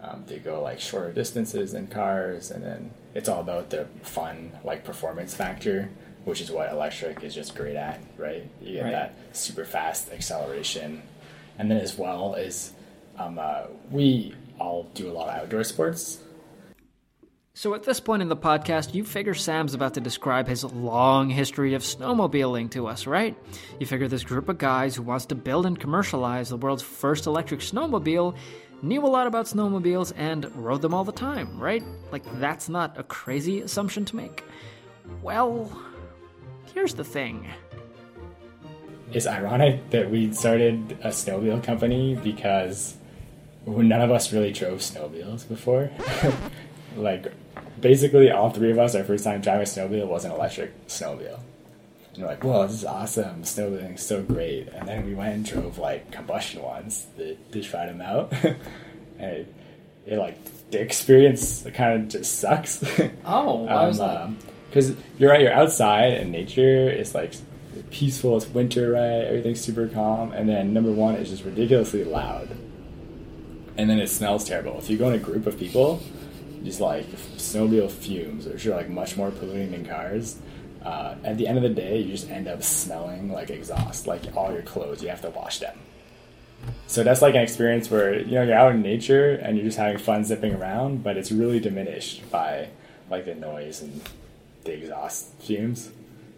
Um, 0.00 0.24
they 0.26 0.38
go 0.38 0.62
like 0.62 0.80
shorter 0.80 1.12
distances 1.12 1.72
than 1.72 1.86
cars, 1.86 2.50
and 2.50 2.64
then 2.64 2.92
it's 3.14 3.28
all 3.28 3.40
about 3.42 3.68
the 3.68 3.88
fun, 4.00 4.52
like 4.64 4.84
performance 4.84 5.34
factor, 5.34 5.90
which 6.24 6.40
is 6.40 6.50
what 6.50 6.72
electric 6.72 7.22
is 7.22 7.34
just 7.34 7.54
great 7.54 7.76
at, 7.76 8.00
right? 8.16 8.48
You 8.62 8.72
get 8.72 8.84
Right. 8.84 8.92
that 8.92 9.14
super 9.36 9.66
fast 9.66 10.10
acceleration, 10.10 11.02
and 11.58 11.70
then 11.70 11.78
as 11.78 11.96
well 11.96 12.34
as 12.34 12.72
um, 13.18 13.38
uh, 13.38 13.62
we 13.90 14.34
all 14.58 14.84
do 14.94 15.10
a 15.10 15.12
lot 15.12 15.28
of 15.28 15.42
outdoor 15.42 15.64
sports, 15.64 16.18
So, 17.54 17.74
at 17.74 17.84
this 17.84 18.00
point 18.00 18.20
in 18.20 18.28
the 18.28 18.36
podcast, 18.36 18.94
you 18.94 19.02
figure 19.02 19.32
Sam's 19.32 19.72
about 19.72 19.94
to 19.94 20.00
describe 20.00 20.46
his 20.46 20.62
long 20.62 21.30
history 21.30 21.72
of 21.72 21.80
snowmobiling 21.82 22.70
to 22.72 22.86
us, 22.86 23.06
right? 23.06 23.34
You 23.80 23.86
figure 23.86 24.08
this 24.08 24.24
group 24.24 24.50
of 24.50 24.58
guys 24.58 24.94
who 24.94 25.02
wants 25.02 25.24
to 25.26 25.34
build 25.34 25.64
and 25.64 25.80
commercialize 25.80 26.50
the 26.50 26.58
world's 26.58 26.82
first 26.82 27.26
electric 27.26 27.60
snowmobile 27.60 28.36
knew 28.82 29.02
a 29.02 29.08
lot 29.08 29.26
about 29.26 29.46
snowmobiles 29.46 30.12
and 30.16 30.54
rode 30.54 30.82
them 30.82 30.92
all 30.92 31.04
the 31.04 31.12
time, 31.12 31.58
right? 31.58 31.82
Like, 32.12 32.24
that's 32.38 32.68
not 32.68 32.98
a 32.98 33.02
crazy 33.02 33.62
assumption 33.62 34.04
to 34.04 34.16
make. 34.16 34.44
Well, 35.22 35.72
here's 36.74 36.92
the 36.92 37.04
thing. 37.04 37.48
It's 39.12 39.26
ironic 39.26 39.90
that 39.90 40.10
we 40.10 40.32
started 40.32 40.98
a 41.02 41.08
snowmobile 41.08 41.62
company 41.62 42.14
because 42.16 42.96
none 43.66 44.00
of 44.00 44.10
us 44.10 44.32
really 44.32 44.52
drove 44.52 44.80
snowmobiles 44.80 45.48
before. 45.48 45.90
like, 46.96 47.32
basically, 47.80 48.30
all 48.30 48.50
three 48.50 48.70
of 48.70 48.78
us, 48.78 48.94
our 48.94 49.04
first 49.04 49.24
time 49.24 49.40
driving 49.40 49.62
a 49.62 49.64
snowmobile 49.64 50.06
was 50.06 50.24
an 50.24 50.32
electric 50.32 50.86
snowmobile. 50.86 51.40
And 52.14 52.22
we're 52.22 52.28
like, 52.28 52.44
whoa, 52.44 52.66
this 52.66 52.76
is 52.76 52.84
awesome. 52.84 53.42
Snowmobiling 53.42 53.96
is 53.96 54.02
so 54.02 54.22
great. 54.22 54.68
And 54.68 54.88
then 54.88 55.04
we 55.04 55.14
went 55.14 55.34
and 55.34 55.44
drove, 55.44 55.78
like, 55.78 56.10
combustion 56.10 56.62
ones 56.62 57.06
to, 57.16 57.36
to 57.36 57.62
try 57.62 57.86
them 57.86 58.00
out. 58.00 58.32
and 59.18 59.32
it, 59.32 59.54
it, 60.06 60.18
like, 60.18 60.38
the 60.70 60.80
experience 60.80 61.66
kind 61.74 62.02
of 62.02 62.08
just 62.08 62.38
sucks. 62.38 62.82
Oh, 63.24 63.64
Because 63.64 64.00
um, 64.00 64.96
um, 64.96 65.02
you're 65.18 65.30
right, 65.30 65.40
you're 65.40 65.52
outside 65.52 66.14
and 66.14 66.32
nature 66.32 66.90
is 66.90 67.14
like 67.14 67.34
peaceful. 67.90 68.36
It's 68.36 68.46
winter, 68.46 68.92
right? 68.92 69.24
Everything's 69.24 69.60
super 69.60 69.88
calm. 69.88 70.32
And 70.32 70.48
then 70.48 70.72
number 70.72 70.92
one 70.92 71.14
is 71.16 71.30
just 71.30 71.44
ridiculously 71.44 72.04
loud. 72.04 72.48
And 73.76 73.90
then 73.90 73.98
it 73.98 74.08
smells 74.08 74.44
terrible. 74.44 74.78
If 74.78 74.88
you 74.88 74.96
go 74.96 75.08
in 75.08 75.14
a 75.14 75.18
group 75.18 75.46
of 75.46 75.58
people, 75.58 76.02
just 76.64 76.80
like 76.80 77.06
snowmobile 77.36 77.90
fumes, 77.90 78.46
which 78.46 78.66
are 78.66 78.74
like 78.74 78.88
much 78.88 79.16
more 79.16 79.30
polluting 79.30 79.70
than 79.72 79.86
cars. 79.86 80.38
Uh, 80.84 81.16
at 81.24 81.36
the 81.36 81.48
end 81.48 81.58
of 81.58 81.62
the 81.62 81.68
day, 81.68 81.98
you 81.98 82.12
just 82.12 82.30
end 82.30 82.48
up 82.48 82.62
smelling 82.62 83.30
like 83.30 83.50
exhaust. 83.50 84.06
Like 84.06 84.36
all 84.36 84.52
your 84.52 84.62
clothes, 84.62 85.02
you 85.02 85.08
have 85.08 85.22
to 85.22 85.30
wash 85.30 85.58
them. 85.58 85.78
So 86.86 87.02
that's 87.02 87.22
like 87.22 87.34
an 87.34 87.42
experience 87.42 87.90
where 87.90 88.18
you 88.18 88.32
know 88.32 88.42
you're 88.42 88.56
out 88.56 88.72
in 88.72 88.82
nature 88.82 89.32
and 89.34 89.56
you're 89.56 89.66
just 89.66 89.78
having 89.78 89.98
fun 89.98 90.24
zipping 90.24 90.54
around, 90.54 91.02
but 91.02 91.16
it's 91.16 91.30
really 91.30 91.60
diminished 91.60 92.28
by 92.30 92.68
like 93.10 93.24
the 93.24 93.34
noise 93.34 93.82
and 93.82 94.00
the 94.64 94.72
exhaust 94.72 95.32
fumes. 95.40 95.90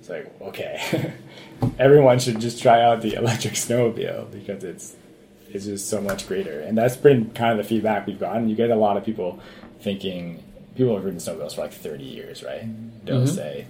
It's 0.08 0.26
like 0.40 0.40
okay, 0.48 1.12
everyone 1.78 2.18
should 2.18 2.40
just 2.40 2.62
try 2.62 2.82
out 2.82 3.02
the 3.02 3.14
electric 3.14 3.54
snowmobile 3.54 4.30
because 4.32 4.64
it's 4.64 4.96
it's 5.50 5.64
just 5.66 5.88
so 5.88 6.00
much 6.00 6.26
greater, 6.26 6.60
and 6.60 6.76
that's 6.76 6.96
been 6.96 7.30
kind 7.30 7.52
of 7.52 7.58
the 7.58 7.68
feedback 7.68 8.06
we've 8.06 8.18
gotten. 8.20 8.48
You 8.48 8.56
get 8.56 8.70
a 8.70 8.76
lot 8.76 8.96
of 8.96 9.04
people 9.04 9.38
thinking 9.80 10.42
people 10.76 10.94
have 10.94 11.04
ridden 11.04 11.20
snowmobiles 11.20 11.54
for 11.54 11.62
like 11.62 11.72
30 11.72 12.04
years, 12.04 12.42
right? 12.42 12.64
They'll 13.04 13.22
Mhm. 13.22 13.34
say, 13.34 13.66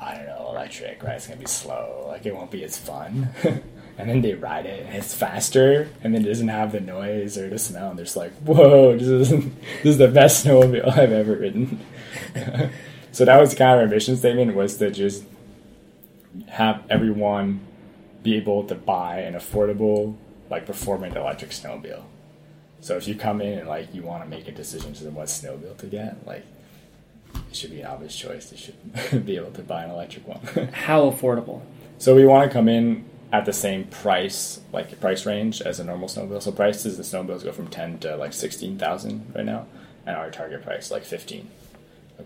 I 0.00 0.14
don't 0.16 0.26
know, 0.26 0.48
electric, 0.50 1.02
right? 1.02 1.14
It's 1.16 1.26
gonna 1.26 1.38
be 1.40 1.46
slow, 1.46 2.06
like 2.08 2.26
it 2.26 2.34
won't 2.34 2.50
be 2.50 2.64
as 2.64 2.76
fun. 2.78 3.28
and 3.98 4.08
then 4.10 4.20
they 4.22 4.34
ride 4.34 4.66
it, 4.66 4.84
and 4.86 4.94
it's 4.96 5.14
faster, 5.14 5.88
and 6.02 6.14
then 6.14 6.24
it 6.24 6.28
doesn't 6.28 6.48
have 6.48 6.72
the 6.72 6.80
noise 6.80 7.38
or 7.38 7.48
the 7.48 7.58
smell, 7.58 7.90
and 7.90 7.98
they're 7.98 8.04
just 8.04 8.16
like, 8.16 8.32
whoa, 8.38 8.96
this 8.98 9.08
is 9.08 9.30
this 9.82 9.84
is 9.84 9.98
the 9.98 10.08
best 10.08 10.44
snowmobile 10.44 10.88
I've 10.98 11.12
ever 11.12 11.36
ridden. 11.36 11.80
so 13.12 13.24
that 13.24 13.40
was 13.40 13.54
kind 13.54 13.74
of 13.78 13.80
our 13.80 13.86
mission 13.86 14.16
statement 14.16 14.54
was 14.54 14.76
to 14.78 14.90
just 14.90 15.22
have 16.48 16.82
everyone 16.90 17.60
be 18.22 18.36
able 18.36 18.64
to 18.64 18.74
buy 18.74 19.20
an 19.20 19.34
affordable, 19.34 20.16
like 20.50 20.66
performant 20.66 21.16
electric 21.16 21.50
snowmobile. 21.50 22.04
So 22.80 22.96
if 22.96 23.08
you 23.08 23.14
come 23.14 23.40
in 23.40 23.58
and 23.58 23.68
like 23.68 23.94
you 23.94 24.02
want 24.02 24.24
to 24.24 24.28
make 24.28 24.48
a 24.48 24.52
decision 24.52 24.92
to 24.94 25.04
what 25.10 25.28
snowmobile 25.28 25.76
to 25.78 25.86
get, 25.86 26.26
like 26.26 26.44
it 27.50 27.56
should 27.56 27.70
be 27.70 27.80
an 27.80 27.86
obvious 27.86 28.16
choice. 28.16 28.52
You 28.52 28.58
should 28.58 29.26
be 29.26 29.36
able 29.36 29.52
to 29.52 29.62
buy 29.62 29.84
an 29.84 29.90
electric 29.90 30.26
one. 30.26 30.68
How 30.72 31.10
affordable? 31.10 31.62
so 31.98 32.14
we 32.14 32.26
want 32.26 32.50
to 32.50 32.52
come 32.52 32.68
in 32.68 33.04
at 33.32 33.44
the 33.44 33.52
same 33.52 33.84
price, 33.84 34.60
like 34.72 35.00
price 35.00 35.26
range 35.26 35.60
as 35.60 35.80
a 35.80 35.84
normal 35.84 36.08
snowmobile. 36.08 36.42
So 36.42 36.52
prices 36.52 36.96
the 36.96 37.02
snowmobiles 37.02 37.44
go 37.44 37.52
from 37.52 37.68
ten 37.68 37.98
to 38.00 38.16
like 38.16 38.32
sixteen 38.32 38.78
thousand 38.78 39.32
right 39.34 39.44
now, 39.44 39.66
and 40.06 40.16
our 40.16 40.30
target 40.30 40.62
price 40.62 40.90
like 40.90 41.04
fifteen, 41.04 41.50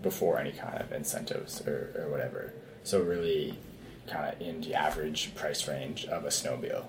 before 0.01 0.39
any 0.39 0.51
kind 0.51 0.81
of 0.81 0.91
incentives 0.91 1.65
or, 1.65 1.95
or 1.97 2.11
whatever. 2.11 2.53
So 2.83 3.01
really, 3.01 3.57
kind 4.09 4.33
of 4.33 4.41
in 4.41 4.61
the 4.61 4.73
average 4.73 5.33
price 5.35 5.67
range 5.67 6.05
of 6.05 6.25
a 6.25 6.29
snowmobile. 6.29 6.85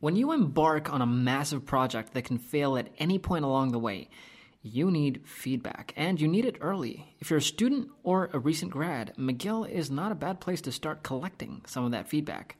When 0.00 0.16
you 0.16 0.32
embark 0.32 0.92
on 0.92 1.00
a 1.00 1.06
massive 1.06 1.64
project 1.64 2.12
that 2.14 2.24
can 2.24 2.38
fail 2.38 2.76
at 2.76 2.88
any 2.98 3.18
point 3.18 3.44
along 3.44 3.70
the 3.70 3.78
way, 3.78 4.08
you 4.62 4.90
need 4.90 5.22
feedback, 5.24 5.92
and 5.96 6.20
you 6.20 6.28
need 6.28 6.44
it 6.44 6.56
early. 6.60 7.14
If 7.20 7.30
you're 7.30 7.38
a 7.38 7.42
student 7.42 7.88
or 8.02 8.30
a 8.32 8.38
recent 8.38 8.70
grad, 8.70 9.12
McGill 9.18 9.68
is 9.68 9.90
not 9.90 10.12
a 10.12 10.16
bad 10.16 10.40
place 10.40 10.60
to 10.62 10.72
start 10.72 11.02
collecting 11.02 11.62
some 11.66 11.84
of 11.84 11.90
that 11.92 12.08
feedback. 12.08 12.56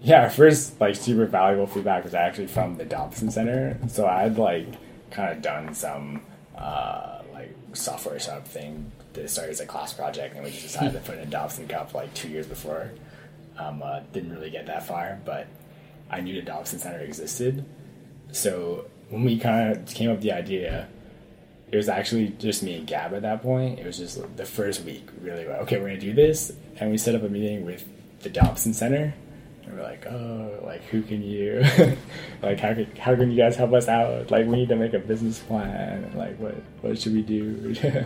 Yeah, 0.00 0.28
first 0.28 0.80
like 0.80 0.96
super 0.96 1.26
valuable 1.26 1.66
feedback 1.66 2.04
was 2.04 2.14
actually 2.14 2.46
from 2.46 2.76
the 2.76 2.84
Dobson 2.84 3.30
Center. 3.30 3.78
So 3.88 4.06
I'd 4.06 4.38
like 4.38 4.66
kind 5.10 5.32
of 5.32 5.42
done 5.42 5.74
some 5.74 6.22
uh, 6.56 7.22
like 7.32 7.54
software 7.74 8.18
shop 8.18 8.46
thing 8.46 8.90
started 9.26 9.50
as 9.50 9.60
a 9.60 9.66
class 9.66 9.92
project, 9.92 10.34
and 10.34 10.44
we 10.44 10.50
just 10.50 10.62
decided 10.62 10.92
to 10.92 11.00
put 11.00 11.16
in 11.16 11.22
a 11.22 11.26
Dobson 11.26 11.66
Cup 11.68 11.94
like 11.94 12.12
two 12.14 12.28
years 12.28 12.46
before. 12.46 12.90
Um, 13.58 13.82
uh, 13.82 14.00
didn't 14.12 14.32
really 14.32 14.50
get 14.50 14.66
that 14.66 14.86
far, 14.86 15.18
but 15.24 15.46
I 16.10 16.20
knew 16.20 16.34
the 16.34 16.42
Dobson 16.42 16.78
Center 16.78 17.00
existed. 17.00 17.64
So 18.32 18.86
when 19.10 19.24
we 19.24 19.38
kind 19.38 19.76
of 19.76 19.86
came 19.86 20.08
up 20.10 20.16
with 20.16 20.22
the 20.22 20.32
idea, 20.32 20.88
it 21.70 21.76
was 21.76 21.88
actually 21.88 22.28
just 22.38 22.62
me 22.62 22.74
and 22.76 22.86
Gab 22.86 23.14
at 23.14 23.22
that 23.22 23.42
point. 23.42 23.78
It 23.78 23.86
was 23.86 23.98
just 23.98 24.36
the 24.36 24.44
first 24.44 24.84
week, 24.84 25.08
really. 25.20 25.46
Like, 25.46 25.60
okay, 25.62 25.78
we're 25.78 25.88
gonna 25.88 26.00
do 26.00 26.12
this, 26.12 26.52
and 26.76 26.90
we 26.90 26.98
set 26.98 27.14
up 27.14 27.22
a 27.22 27.28
meeting 27.28 27.64
with 27.64 27.86
the 28.20 28.30
Dobson 28.30 28.74
Center, 28.74 29.14
and 29.64 29.74
we're 29.74 29.82
like, 29.82 30.06
oh, 30.06 30.60
like 30.64 30.82
who 30.84 31.02
can 31.02 31.22
you, 31.22 31.60
like 32.42 32.58
how 32.58 32.74
can 32.74 32.86
how 32.96 33.14
can 33.14 33.30
you 33.30 33.36
guys 33.36 33.56
help 33.56 33.72
us 33.72 33.88
out? 33.88 34.30
Like 34.30 34.46
we 34.46 34.56
need 34.56 34.68
to 34.70 34.76
make 34.76 34.94
a 34.94 34.98
business 34.98 35.38
plan. 35.38 36.12
Like 36.16 36.38
what 36.38 36.54
what 36.80 36.98
should 36.98 37.12
we 37.12 37.22
do? 37.22 37.74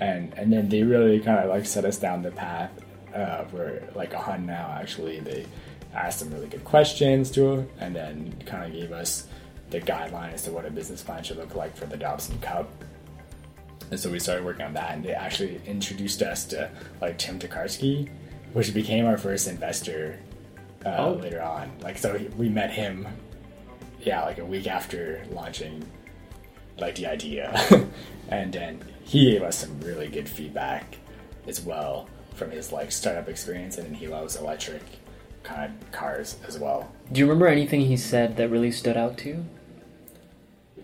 and 0.00 0.32
and 0.34 0.52
then 0.52 0.68
they 0.68 0.82
really 0.82 1.20
kind 1.20 1.38
of 1.38 1.48
like 1.48 1.66
set 1.66 1.84
us 1.84 1.96
down 1.98 2.22
the 2.22 2.30
path 2.30 2.70
uh, 3.14 3.44
where 3.44 3.82
like 3.94 4.12
a 4.12 4.18
hun 4.18 4.44
now 4.46 4.76
actually 4.80 5.20
they 5.20 5.46
asked 5.94 6.18
some 6.18 6.30
really 6.30 6.48
good 6.48 6.64
questions 6.64 7.30
to 7.30 7.66
and 7.80 7.94
then 7.96 8.34
kind 8.44 8.64
of 8.64 8.72
gave 8.78 8.92
us 8.92 9.26
the 9.70 9.80
guideline 9.80 10.32
as 10.32 10.42
to 10.44 10.50
what 10.52 10.64
a 10.66 10.70
business 10.70 11.02
plan 11.02 11.22
should 11.24 11.38
look 11.38 11.54
like 11.56 11.74
for 11.76 11.86
the 11.86 11.96
Dobson 11.96 12.38
Cup. 12.40 12.70
And 13.90 13.98
so 13.98 14.10
we 14.10 14.18
started 14.18 14.44
working 14.44 14.66
on 14.66 14.74
that, 14.74 14.90
and 14.94 15.04
they 15.04 15.12
actually 15.12 15.60
introduced 15.66 16.20
us 16.22 16.44
to 16.46 16.70
like 17.00 17.18
Tim 17.18 17.38
Tokarski, 17.38 18.08
which 18.52 18.74
became 18.74 19.06
our 19.06 19.16
first 19.16 19.46
investor 19.48 20.18
uh, 20.84 20.96
Oh. 20.98 21.12
later 21.14 21.40
on. 21.42 21.70
Like, 21.82 21.96
so 21.98 22.18
we 22.36 22.48
met 22.48 22.70
him, 22.70 23.06
yeah, 24.00 24.22
like 24.24 24.38
a 24.38 24.44
week 24.44 24.66
after 24.66 25.24
launching 25.30 25.84
like 26.78 26.96
the 26.96 27.06
idea, 27.06 27.52
and 28.28 28.52
then 28.52 28.84
he 29.04 29.30
gave 29.32 29.42
us 29.42 29.58
some 29.58 29.80
really 29.80 30.08
good 30.08 30.28
feedback 30.28 30.98
as 31.46 31.60
well 31.60 32.08
from 32.34 32.50
his 32.50 32.72
like 32.72 32.92
startup 32.92 33.28
experience, 33.28 33.78
and 33.78 33.86
then 33.86 33.94
he 33.94 34.06
loves 34.06 34.36
electric 34.36 34.82
kind 35.42 35.80
of 35.80 35.92
cars 35.92 36.36
as 36.46 36.58
well. 36.58 36.92
Do 37.10 37.20
you 37.20 37.26
remember 37.26 37.46
anything 37.46 37.82
he 37.82 37.96
said 37.96 38.36
that 38.36 38.50
really 38.50 38.72
stood 38.72 38.96
out 38.96 39.18
to 39.18 39.28
you? 39.28 39.46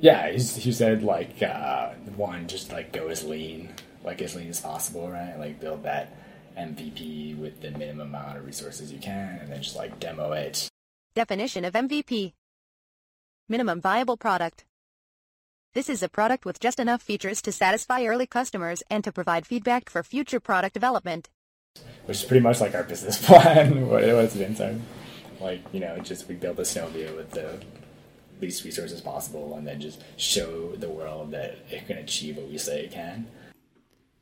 Yeah, 0.01 0.31
he's, 0.31 0.57
he 0.57 0.73
said 0.73 1.03
like 1.03 1.43
uh, 1.43 1.91
one, 2.17 2.49
just 2.49 2.73
like 2.73 2.93
go 2.93 3.09
as 3.09 3.25
lean, 3.25 3.75
like 4.05 4.23
as 4.23 4.35
lean 4.35 4.49
as 4.49 4.61
possible, 4.61 5.09
right? 5.09 5.39
Like 5.39 5.61
build 5.61 5.85
that 5.85 6.17
MVP 6.59 7.39
with 7.39 7.61
the 7.61 7.71
minimum 7.71 8.09
amount 8.09 8.39
of 8.39 8.47
resources 8.47 8.93
you 8.93 8.99
can, 8.99 9.39
and 9.41 9.53
then 9.53 9.63
just 9.63 9.77
like 9.77 10.01
demo 10.01 10.33
it. 10.33 10.69
Definition 11.15 11.65
of 11.65 11.75
MVP 11.75 12.33
Minimum 13.49 13.81
viable 13.83 14.17
product. 14.17 14.65
This 15.75 15.89
is 15.89 16.03
a 16.03 16.09
product 16.11 16.45
with 16.45 16.61
just 16.61 16.79
enough 16.79 17.01
features 17.01 17.41
to 17.43 17.51
satisfy 17.51 18.05
early 18.05 18.27
customers 18.27 18.83
and 18.91 19.03
to 19.05 19.11
provide 19.11 19.47
feedback 19.47 19.89
for 19.89 20.03
future 20.03 20.39
product 20.39 20.75
development. 20.75 21.31
which 22.05 22.19
is 22.19 22.25
pretty 22.25 22.43
much 22.43 22.61
like 22.61 22.75
our 22.75 22.83
business 22.83 23.17
plan. 23.27 23.89
what 23.89 24.05
it 24.05 24.13
was 24.13 24.37
been 24.37 24.55
so, 24.55 24.79
like 25.41 25.63
you 25.73 25.81
know, 25.81 25.99
just 26.01 26.29
we 26.29 26.35
build 26.35 26.59
a 26.59 26.63
snowmobile 26.63 27.17
with 27.17 27.31
the 27.31 27.63
least 28.43 28.65
resources 28.65 29.01
possible, 29.01 29.55
and 29.57 29.67
then 29.67 29.81
just 29.81 30.03
show 30.19 30.77
the 30.77 30.91
world 30.91 31.31
that 31.31 31.57
it 31.71 31.87
can 31.87 31.97
achieve 31.97 32.37
what 32.37 32.49
we 32.49 32.59
say 32.59 32.85
it 32.85 32.93
can. 32.93 33.27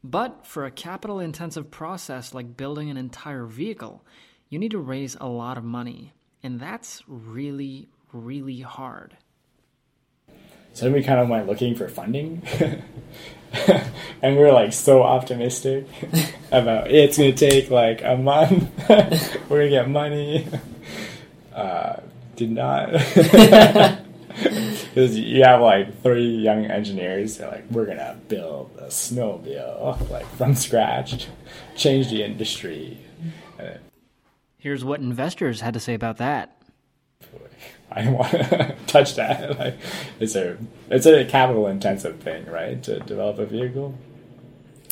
But 0.04 0.46
for 0.46 0.64
a 0.66 0.70
capital 0.70 1.18
intensive 1.18 1.68
process 1.70 2.32
like 2.32 2.56
building 2.56 2.90
an 2.90 2.96
entire 2.96 3.46
vehicle, 3.46 4.04
you 4.48 4.60
need 4.60 4.70
to 4.70 4.78
raise 4.78 5.16
a 5.20 5.26
lot 5.26 5.58
of 5.58 5.64
money. 5.64 6.12
And 6.44 6.60
that's 6.60 7.02
really, 7.08 7.88
really 8.12 8.60
hard. 8.60 9.16
So 10.72 10.86
then 10.86 10.94
we 10.94 11.02
kind 11.02 11.20
of 11.20 11.28
went 11.28 11.46
looking 11.46 11.74
for 11.74 11.88
funding, 11.88 12.42
and 14.22 14.36
we 14.36 14.42
were 14.42 14.52
like 14.52 14.72
so 14.72 15.02
optimistic 15.02 15.86
about 16.52 16.90
it's 16.90 17.18
gonna 17.18 17.32
take 17.32 17.70
like 17.70 18.02
a 18.02 18.16
month. 18.16 18.70
we're 19.48 19.58
gonna 19.58 19.68
get 19.68 19.88
money. 19.88 20.46
Uh, 21.54 21.96
did 22.36 22.50
not. 22.50 22.90
Because 24.32 25.18
you 25.18 25.42
have 25.42 25.60
like 25.60 26.02
three 26.02 26.36
young 26.36 26.64
engineers, 26.64 27.36
they're 27.36 27.48
like, 27.50 27.64
we're 27.70 27.86
gonna 27.86 28.18
build 28.28 28.70
a 28.78 28.86
snowmobile 28.86 30.08
like 30.10 30.26
from 30.36 30.54
scratch, 30.54 31.26
change 31.76 32.10
the 32.10 32.22
industry. 32.22 32.98
Here's 34.60 34.84
what 34.84 35.00
investors 35.00 35.62
had 35.62 35.74
to 35.74 35.80
say 35.80 35.94
about 35.94 36.18
that. 36.18 36.59
I 37.90 38.02
don't 38.02 38.14
want 38.14 38.30
to 38.30 38.76
touch 38.86 39.14
that. 39.16 39.58
Like, 39.58 39.76
it's 40.20 40.34
a 40.34 40.58
it's 40.90 41.06
a 41.06 41.24
capital 41.24 41.66
intensive 41.66 42.20
thing, 42.20 42.46
right? 42.46 42.82
To 42.84 43.00
develop 43.00 43.38
a 43.38 43.46
vehicle, 43.46 43.94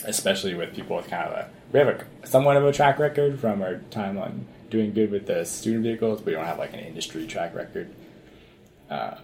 especially 0.04 0.54
with 0.54 0.75
people 0.75 0.97
with 0.97 1.09
kind 1.09 1.28
of 1.28 1.33
a 1.33 1.50
we 1.73 1.78
have 1.78 1.88
a 1.88 2.26
somewhat 2.26 2.57
of 2.57 2.64
a 2.64 2.73
track 2.73 2.99
record 2.99 3.38
from 3.38 3.62
our 3.62 3.76
time 3.90 4.18
on 4.18 4.47
doing 4.71 4.92
good 4.92 5.11
with 5.11 5.26
the 5.26 5.45
student 5.45 5.85
vehicles. 5.85 6.23
We 6.23 6.33
don't 6.33 6.45
have 6.45 6.59
like 6.59 6.73
an 6.73 6.80
industry 6.80 7.26
track 7.26 7.54
record. 7.54 7.95
Uh, 8.90 9.16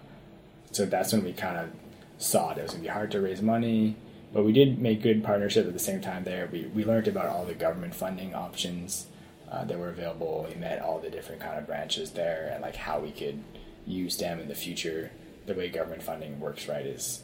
so 0.73 0.85
that's 0.85 1.13
when 1.13 1.25
we 1.25 1.33
kind 1.33 1.57
of 1.57 1.71
saw 2.19 2.51
it. 2.53 2.59
It 2.59 2.63
was 2.63 2.73
gonna 2.73 2.83
be 2.83 2.89
hard 2.89 3.11
to 3.13 3.21
raise 3.21 3.43
money, 3.43 3.97
but 4.33 4.45
we 4.45 4.53
did 4.53 4.79
make 4.79 5.03
good 5.03 5.25
partnerships 5.25 5.67
at 5.67 5.73
the 5.73 5.79
same 5.79 6.01
time. 6.01 6.25
There, 6.25 6.49
we 6.53 6.67
we 6.67 6.85
learned 6.85 7.09
about 7.09 7.27
all 7.27 7.45
the 7.45 7.55
government 7.55 7.95
funding 7.95 8.35
options 8.35 9.07
uh, 9.55 9.65
that 9.65 9.79
were 9.79 9.89
available. 9.89 10.47
We 10.49 10.57
met 10.57 10.83
all 10.83 10.99
the 10.99 11.11
different 11.11 11.41
kind 11.41 11.59
of 11.59 11.67
branches 11.67 12.11
there, 12.11 12.51
and 12.53 12.63
like 12.63 12.77
how 12.77 12.99
we 12.99 13.13
could 13.13 13.43
use 13.87 14.17
them 14.17 14.41
in 14.41 14.49
the 14.49 14.55
future. 14.55 15.13
The 15.47 15.55
way 15.55 15.69
government 15.69 16.03
funding 16.03 16.41
works, 16.41 16.69
right, 16.69 16.87
is 16.87 17.23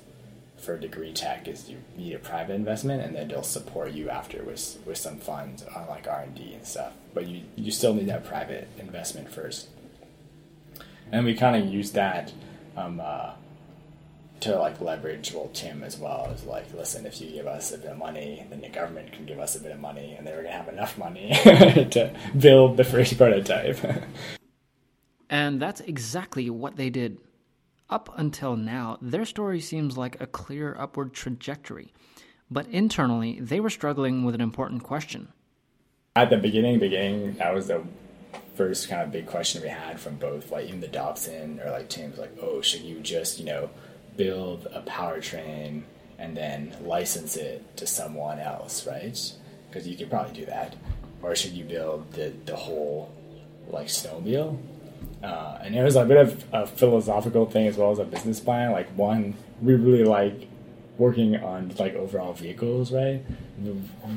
for 0.57 0.77
degree 0.79 1.13
tech 1.13 1.49
is 1.49 1.71
you 1.71 1.79
need 1.97 2.15
a 2.15 2.19
private 2.19 2.55
investment 2.55 3.03
and 3.03 3.17
then 3.17 3.29
they'll 3.29 3.43
support 3.43 3.93
you 3.93 4.11
after 4.11 4.43
with 4.43 4.79
with 4.85 4.99
some 4.99 5.17
funds 5.17 5.65
on 5.75 5.89
like 5.89 6.07
R 6.07 6.21
and 6.21 6.35
D 6.35 6.53
and 6.53 6.67
stuff. 6.67 6.93
But 7.15 7.27
you 7.27 7.43
you 7.57 7.73
still 7.73 7.95
need 7.95 8.09
that 8.09 8.25
private 8.25 8.69
investment 8.79 9.33
first. 9.33 9.69
And 11.11 11.25
we 11.25 11.35
kind 11.35 11.57
of 11.57 11.73
used 11.73 11.95
that 11.95 12.33
um, 12.77 13.01
uh, 13.03 13.33
to 14.41 14.59
like 14.59 14.81
leverage 14.81 15.33
well 15.33 15.51
Tim 15.53 15.83
as 15.83 15.99
well 15.99 16.31
as 16.33 16.45
like 16.45 16.73
listen 16.75 17.07
if 17.07 17.21
you 17.21 17.31
give 17.31 17.47
us 17.47 17.73
a 17.73 17.79
bit 17.79 17.91
of 17.91 17.99
money 17.99 18.47
then 18.49 18.61
the 18.61 18.69
government 18.69 19.13
can 19.13 19.27
give 19.27 19.39
us 19.39 19.55
a 19.55 19.61
bit 19.61 19.73
of 19.73 19.81
money 19.81 20.15
and 20.17 20.27
they're 20.27 20.43
gonna 20.43 20.55
have 20.55 20.69
enough 20.69 20.97
money 20.99 21.31
to 21.45 22.15
build 22.39 22.77
the 22.77 22.85
first 22.85 23.17
prototype. 23.17 23.79
and 25.31 25.61
that's 25.61 25.81
exactly 25.81 26.51
what 26.51 26.77
they 26.77 26.91
did. 26.91 27.19
Up 27.89 28.09
until 28.17 28.55
now, 28.55 28.99
their 29.03 29.25
story 29.25 29.61
seems 29.61 29.99
like 29.99 30.21
a 30.21 30.27
clear 30.27 30.77
upward 30.79 31.13
trajectory, 31.13 31.93
but 32.49 32.69
internally, 32.69 33.41
they 33.41 33.59
were 33.59 33.69
struggling 33.69 34.25
with 34.25 34.37
an 34.37 34.41
important 34.41 34.85
question. 34.85 35.33
At 36.15 36.31
the 36.31 36.37
beginning, 36.37 36.79
beginning, 36.79 37.35
that 37.35 37.53
was 37.53 37.67
the 37.67 37.83
first 38.55 38.89
kind 38.89 39.03
of 39.03 39.11
big 39.11 39.27
question 39.27 39.63
we 39.63 39.69
had 39.69 39.99
from 39.99 40.17
both, 40.17 40.53
like 40.53 40.67
even 40.67 40.81
the 40.81 40.89
Dobson 40.89 41.61
or 41.65 41.71
like 41.71 41.89
Tim's, 41.89 42.19
like, 42.19 42.37
oh, 42.41 42.61
should 42.61 42.83
you 42.83 43.01
just, 43.01 43.41
you 43.41 43.47
know, 43.47 43.71
build 44.17 44.67
a 44.73 44.83
powertrain 44.83 45.83
and 46.19 46.37
then 46.37 46.77
license 46.83 47.37
it 47.37 47.77
to 47.77 47.87
someone 47.87 48.39
else, 48.39 48.87
right? 48.87 49.19
Because 49.69 49.89
you 49.89 49.97
could 49.97 50.11
probably 50.11 50.35
do 50.35 50.47
that, 50.47 50.77
or 51.23 51.35
should 51.35 51.53
you 51.53 51.65
build 51.65 52.13
the 52.13 52.33
the 52.45 52.57
whole 52.57 53.13
like 53.69 53.87
snowmobile? 53.87 54.59
Uh, 55.23 55.59
and 55.63 55.75
it 55.75 55.83
was 55.83 55.97
a 55.97 56.05
bit 56.05 56.17
of 56.17 56.45
a 56.53 56.67
philosophical 56.67 57.47
thing 57.47 57.67
as 57.67 57.77
well 57.77 57.91
as 57.91 57.99
a 57.99 58.05
business 58.05 58.41
plan. 58.41 58.73
Like 58.73 58.89
one, 58.97 59.35
we 59.61 59.75
really 59.75 60.05
like 60.05 60.49
working 60.99 61.37
on 61.37 61.73
like 61.79 61.95
overall 61.95 62.33
vehicles, 62.33 62.93
right? 62.93 63.25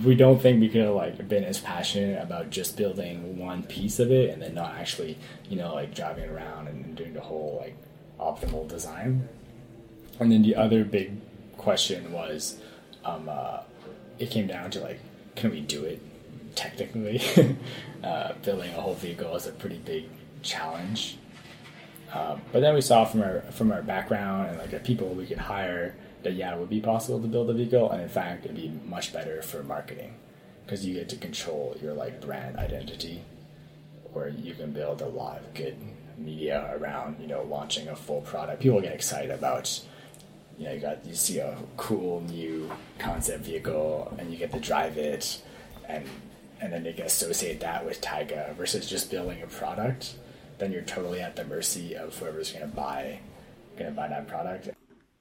We 0.06 0.16
don't 0.16 0.42
think 0.42 0.60
we 0.60 0.70
could 0.70 0.82
have 0.82 0.96
like 0.96 1.28
been 1.28 1.44
as 1.44 1.60
passionate 1.60 2.22
about 2.22 2.50
just 2.50 2.78
building 2.78 3.38
one 3.38 3.64
piece 3.64 4.00
of 4.00 4.12
it 4.12 4.30
and 4.30 4.42
then 4.42 4.54
not 4.54 4.76
actually, 4.76 5.18
you 5.50 5.58
know, 5.58 5.74
like 5.74 5.94
driving 5.96 6.30
around 6.30 6.68
and 6.68 6.96
doing 6.96 7.14
the 7.14 7.22
whole 7.22 7.58
like 7.62 7.76
optimal 8.20 8.68
design. 8.68 9.28
And 10.24 10.32
then 10.32 10.42
the 10.42 10.56
other 10.56 10.84
big 10.86 11.20
question 11.58 12.12
was, 12.12 12.58
um, 13.04 13.28
uh, 13.30 13.60
it 14.18 14.32
came 14.32 14.48
down 14.48 14.72
to 14.72 14.80
like, 14.80 15.00
can 15.36 15.52
we 15.52 15.60
do 15.60 15.84
it 15.84 16.02
technically? 16.56 17.22
uh, 18.04 18.34
building 18.42 18.74
a 18.74 18.82
whole 18.82 18.96
vehicle 18.96 19.36
is 19.36 19.48
a 19.48 19.52
pretty 19.52 19.78
big 19.78 20.06
challenge. 20.42 21.18
Um, 22.14 22.42
but 22.52 22.62
then 22.62 22.74
we 22.74 22.82
saw 22.82 23.06
from 23.06 23.22
our 23.22 23.42
from 23.52 23.72
our 23.72 23.82
background 23.82 24.50
and 24.50 24.60
like 24.60 24.70
the 24.70 24.80
people 24.80 25.10
we 25.10 25.26
could 25.26 25.40
hire 25.40 25.96
that 26.22 26.34
yeah, 26.34 26.56
it 26.56 26.60
would 26.60 26.70
be 26.70 26.80
possible 26.80 27.20
to 27.20 27.28
build 27.28 27.50
a 27.50 27.54
vehicle, 27.54 27.92
and 27.92 28.02
in 28.02 28.08
fact, 28.08 28.46
it'd 28.46 28.56
be 28.56 28.72
much 28.86 29.12
better 29.12 29.42
for 29.42 29.62
marketing 29.64 30.16
because 30.66 30.86
you 30.86 30.94
get 30.94 31.10
to 31.10 31.18
control 31.18 31.76
your 31.82 31.94
like 31.94 32.22
brand 32.22 32.56
identity, 32.58 33.24
where 34.14 34.30
you 34.30 34.54
can 34.54 34.72
build 34.72 35.02
a 35.02 35.08
lot 35.08 35.40
of 35.40 35.54
good 35.54 35.76
media 36.18 36.74
around 36.78 37.18
you 37.20 37.28
know 37.28 37.44
launching 37.44 37.88
a 37.90 37.96
full 37.96 38.22
product. 38.22 38.62
People 38.62 38.80
get 38.80 38.94
excited 38.94 39.32
about 39.32 39.82
you 40.64 40.70
know 40.70 40.76
you 40.76 40.82
got 40.82 41.06
you 41.06 41.14
see 41.14 41.40
a 41.40 41.58
cool 41.76 42.22
new 42.22 42.72
concept 43.00 43.44
vehicle 43.44 44.14
and 44.18 44.32
you 44.32 44.38
get 44.38 44.52
to 44.54 44.60
drive 44.60 44.98
it, 44.98 45.42
and 45.90 46.06
and 46.62 46.72
then 46.72 46.84
they 46.84 46.94
can 46.94 47.06
associate 47.06 47.60
that 47.60 47.86
with 47.86 48.00
Taiga 48.00 48.56
versus 48.58 48.90
just 48.90 49.12
building 49.12 49.42
a 49.42 49.48
product 49.48 50.16
then 50.58 50.72
you're 50.72 50.82
totally 50.84 51.20
at 51.20 51.36
the 51.36 51.44
mercy 51.44 51.96
of 51.96 52.18
whoever's 52.18 52.52
going 52.52 52.70
to 52.70 52.76
buy 52.76 53.20
going 53.78 53.90
to 53.90 53.96
buy 53.96 54.08
that 54.08 54.28
product. 54.28 54.70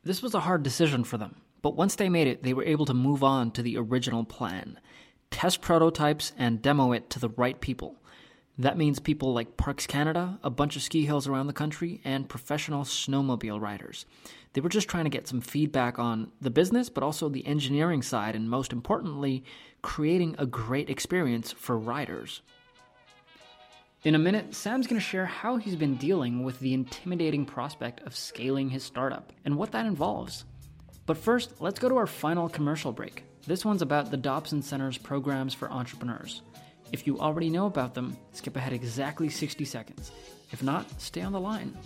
This 0.05 0.23
was 0.23 0.35
a 0.35 0.41
hard 0.41 0.63
decision 0.63 1.05
for 1.05 1.17
them, 1.17 1.37
but 1.63 1.75
once 1.75 1.95
they 1.95 2.09
made 2.09 2.27
it, 2.27 2.43
they 2.43 2.55
were 2.55 2.65
able 2.65 2.87
to 2.87 2.95
move 2.95 3.25
on 3.25 3.51
to 3.53 3.63
the 3.63 3.77
original 3.77 4.25
plan. 4.25 4.79
Test 5.31 5.63
prototypes 5.63 6.33
and 6.37 6.61
demo 6.61 6.93
it 6.93 7.09
to 7.11 7.19
the 7.19 7.31
right 7.31 7.61
people. 7.61 8.02
That 8.63 8.79
means 8.79 9.01
people 9.01 9.35
like 9.35 9.57
Parks 9.57 9.89
Canada, 9.89 10.39
a 10.45 10.49
bunch 10.49 10.77
of 10.77 10.83
ski 10.83 11.05
hills 11.05 11.27
around 11.27 11.49
the 11.49 11.53
country, 11.53 12.01
and 12.05 12.29
professional 12.29 12.85
snowmobile 12.85 13.61
riders. 13.61 14.07
They 14.53 14.61
were 14.61 14.69
just 14.69 14.89
trying 14.89 15.03
to 15.03 15.11
get 15.11 15.27
some 15.27 15.41
feedback 15.41 15.99
on 15.99 16.31
the 16.41 16.49
business, 16.49 16.89
but 16.89 17.03
also 17.03 17.29
the 17.29 17.45
engineering 17.45 18.03
side, 18.03 18.37
and 18.37 18.49
most 18.49 18.73
importantly, 18.73 19.43
creating 19.83 20.37
a 20.39 20.47
great 20.47 20.89
experience 20.89 21.51
for 21.51 21.77
riders. 21.77 22.41
In 24.05 24.15
a 24.15 24.21
minute, 24.21 24.55
Sam's 24.55 24.87
going 24.87 25.01
to 25.01 25.05
share 25.05 25.27
how 25.27 25.57
he's 25.57 25.75
been 25.75 25.97
dealing 25.97 26.45
with 26.45 26.61
the 26.61 26.73
intimidating 26.73 27.45
prospect 27.45 28.07
of 28.07 28.15
scaling 28.15 28.71
his 28.71 28.85
startup 28.85 29.33
and 29.45 29.57
what 29.59 29.73
that 29.73 29.87
involves. 29.87 30.45
But 31.05 31.19
first, 31.19 31.61
let's 31.61 31.81
go 31.81 31.89
to 31.89 31.97
our 31.97 32.07
final 32.07 32.49
commercial 32.49 32.93
break. 32.93 33.25
This 33.45 33.65
one's 33.65 33.83
about 33.83 34.13
the 34.13 34.17
Dobson 34.17 34.63
Center's 34.63 34.99
programs 34.99 35.53
for 35.53 35.69
entrepreneurs. 35.69 36.43
If 36.93 37.07
you 37.07 37.19
already 37.19 37.49
know 37.49 37.67
about 37.67 37.95
them, 37.95 38.17
skip 38.33 38.55
ahead 38.57 38.75
exactly 38.75 39.31
60 39.31 39.65
seconds. 39.65 40.13
If 40.53 40.63
not, 40.63 41.01
stay 41.01 41.23
on 41.23 41.33
the 41.33 41.41
line. 41.41 41.77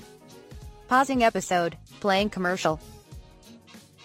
Pausing 0.89 1.23
episode, 1.23 1.77
playing 2.01 2.31
commercial. 2.31 2.81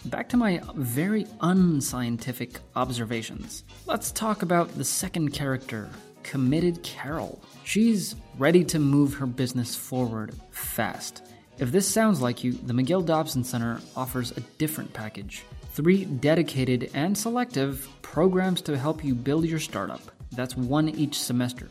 Back 0.06 0.30
to 0.30 0.38
my 0.38 0.62
very 0.76 1.28
unscientific 1.42 2.60
observations. 2.76 3.64
Let's 3.86 4.12
talk 4.12 4.42
about 4.42 4.74
the 4.76 4.84
second 4.84 5.30
character, 5.32 5.90
Committed 6.24 6.82
Carol. 6.82 7.42
She's 7.64 8.16
ready 8.38 8.64
to 8.66 8.80
move 8.80 9.14
her 9.16 9.28
business 9.28 9.76
forward 9.76 10.34
fast. 10.52 11.24
If 11.60 11.72
this 11.72 11.88
sounds 11.88 12.22
like 12.22 12.44
you, 12.44 12.54
the 12.54 12.74
McGill 12.74 13.06
Dobson 13.06 13.44
Center 13.44 13.80
offers 13.96 14.32
a 14.32 14.42
different 14.58 14.92
package. 14.94 15.44
Three 15.74 16.06
dedicated 16.06 16.90
and 16.96 17.16
selective 17.16 17.88
programs 18.02 18.62
to 18.64 18.78
help 18.78 19.04
you 19.04 19.14
build 19.14 19.46
your 19.46 19.60
startup. 19.60 20.02
That's 20.32 20.56
one 20.56 20.90
each 20.90 21.20
semester. 21.20 21.70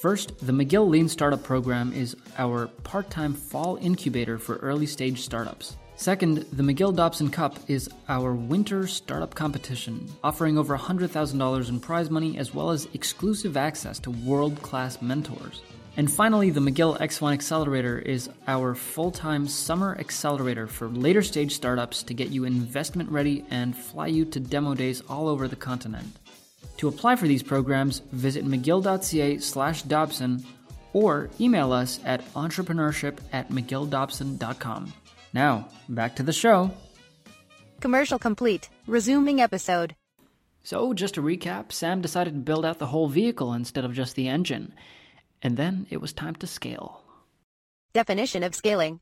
First, 0.00 0.46
the 0.46 0.52
McGill 0.52 0.88
Lean 0.88 1.08
Startup 1.08 1.42
Program 1.42 1.92
is 1.92 2.16
our 2.36 2.68
part 2.84 3.10
time 3.10 3.34
fall 3.34 3.78
incubator 3.80 4.38
for 4.38 4.56
early 4.56 4.86
stage 4.86 5.22
startups. 5.22 5.76
Second, 5.96 6.46
the 6.52 6.62
McGill 6.62 6.94
Dobson 6.94 7.28
Cup 7.28 7.58
is 7.66 7.90
our 8.08 8.32
winter 8.32 8.86
startup 8.86 9.34
competition, 9.34 10.08
offering 10.22 10.56
over 10.56 10.78
$100,000 10.78 11.68
in 11.68 11.80
prize 11.80 12.08
money 12.08 12.38
as 12.38 12.54
well 12.54 12.70
as 12.70 12.86
exclusive 12.94 13.56
access 13.56 13.98
to 13.98 14.12
world 14.12 14.62
class 14.62 15.02
mentors. 15.02 15.60
And 15.96 16.08
finally, 16.08 16.50
the 16.50 16.60
McGill 16.60 16.96
X1 17.00 17.32
Accelerator 17.32 17.98
is 17.98 18.30
our 18.46 18.76
full 18.76 19.10
time 19.10 19.48
summer 19.48 19.96
accelerator 19.98 20.68
for 20.68 20.86
later 20.86 21.22
stage 21.22 21.56
startups 21.56 22.04
to 22.04 22.14
get 22.14 22.28
you 22.28 22.44
investment 22.44 23.10
ready 23.10 23.44
and 23.50 23.76
fly 23.76 24.06
you 24.06 24.24
to 24.26 24.38
demo 24.38 24.74
days 24.74 25.02
all 25.08 25.26
over 25.26 25.48
the 25.48 25.56
continent. 25.56 26.06
To 26.78 26.88
apply 26.88 27.16
for 27.16 27.26
these 27.26 27.42
programs, 27.42 28.00
visit 28.12 28.44
mcgill.ca 28.46 29.38
slash 29.38 29.82
Dobson 29.82 30.44
or 30.92 31.28
email 31.40 31.72
us 31.72 32.00
at 32.04 32.24
entrepreneurship 32.34 33.18
at 33.32 33.50
mcgilldobson.com. 33.50 34.92
Now, 35.32 35.68
back 35.88 36.16
to 36.16 36.22
the 36.22 36.32
show. 36.32 36.70
Commercial 37.80 38.18
complete. 38.18 38.68
Resuming 38.86 39.40
episode. 39.40 39.94
So, 40.62 40.92
just 40.94 41.14
to 41.14 41.22
recap, 41.22 41.72
Sam 41.72 42.00
decided 42.00 42.34
to 42.34 42.40
build 42.40 42.64
out 42.64 42.78
the 42.78 42.86
whole 42.86 43.08
vehicle 43.08 43.52
instead 43.52 43.84
of 43.84 43.94
just 43.94 44.16
the 44.16 44.28
engine. 44.28 44.72
And 45.42 45.56
then 45.56 45.86
it 45.90 46.00
was 46.00 46.12
time 46.12 46.34
to 46.36 46.46
scale. 46.46 47.02
Definition 47.92 48.42
of 48.42 48.54
scaling. 48.54 49.00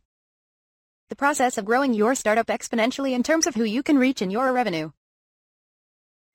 The 1.08 1.16
process 1.16 1.58
of 1.58 1.64
growing 1.64 1.94
your 1.94 2.14
startup 2.14 2.46
exponentially 2.48 3.12
in 3.12 3.22
terms 3.22 3.46
of 3.46 3.54
who 3.54 3.64
you 3.64 3.82
can 3.82 3.98
reach 3.98 4.22
and 4.22 4.32
your 4.32 4.52
revenue. 4.52 4.90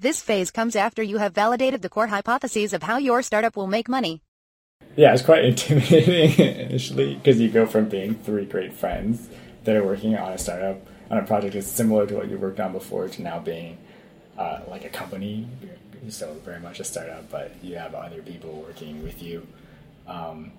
This 0.01 0.19
phase 0.19 0.49
comes 0.49 0.75
after 0.75 1.03
you 1.03 1.19
have 1.19 1.35
validated 1.35 1.83
the 1.83 1.89
core 1.89 2.07
hypotheses 2.07 2.73
of 2.73 2.81
how 2.81 2.97
your 2.97 3.21
startup 3.21 3.55
will 3.55 3.67
make 3.67 3.87
money. 3.87 4.23
Yeah, 4.95 5.13
it's 5.13 5.21
quite 5.21 5.45
intimidating 5.51 6.43
initially 6.43 7.13
because 7.13 7.39
you 7.39 7.49
go 7.49 7.67
from 7.67 7.87
being 7.87 8.15
three 8.15 8.45
great 8.45 8.73
friends 8.73 9.29
that 9.63 9.75
are 9.75 9.83
working 9.83 10.17
on 10.17 10.33
a 10.33 10.39
startup 10.39 10.81
on 11.11 11.19
a 11.19 11.21
project 11.21 11.53
that's 11.53 11.67
similar 11.67 12.07
to 12.07 12.15
what 12.15 12.31
you 12.31 12.39
worked 12.39 12.59
on 12.59 12.71
before 12.71 13.09
to 13.09 13.21
now 13.21 13.37
being 13.37 13.77
uh, 14.39 14.61
like 14.67 14.85
a 14.85 14.89
company. 14.89 15.47
So 16.09 16.33
very 16.43 16.59
much 16.59 16.79
a 16.79 16.83
startup, 16.83 17.29
but 17.29 17.53
you 17.61 17.75
have 17.75 17.93
other 17.93 18.23
people 18.23 18.53
working 18.67 19.03
with 19.03 19.21
you. 19.21 19.45
Um, 20.07 20.51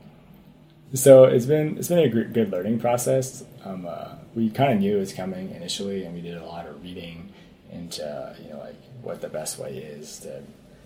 so 0.94 1.24
it's 1.24 1.46
been 1.46 1.78
it's 1.78 1.88
been 1.88 1.98
a 1.98 2.08
good 2.08 2.52
learning 2.52 2.78
process. 2.78 3.42
Um, 3.64 3.88
uh, 3.88 4.10
we 4.36 4.50
kind 4.50 4.72
of 4.72 4.78
knew 4.78 4.98
it 4.98 5.00
was 5.00 5.12
coming 5.12 5.50
initially, 5.50 6.04
and 6.04 6.14
we 6.14 6.20
did 6.20 6.36
a 6.36 6.46
lot 6.46 6.68
of 6.68 6.80
reading 6.80 7.32
into 7.72 8.36
you 8.40 8.50
know 8.50 8.60
like 8.60 8.76
what 9.02 9.20
the 9.20 9.28
best 9.28 9.58
way 9.58 9.76
is 9.78 10.20
to 10.20 10.42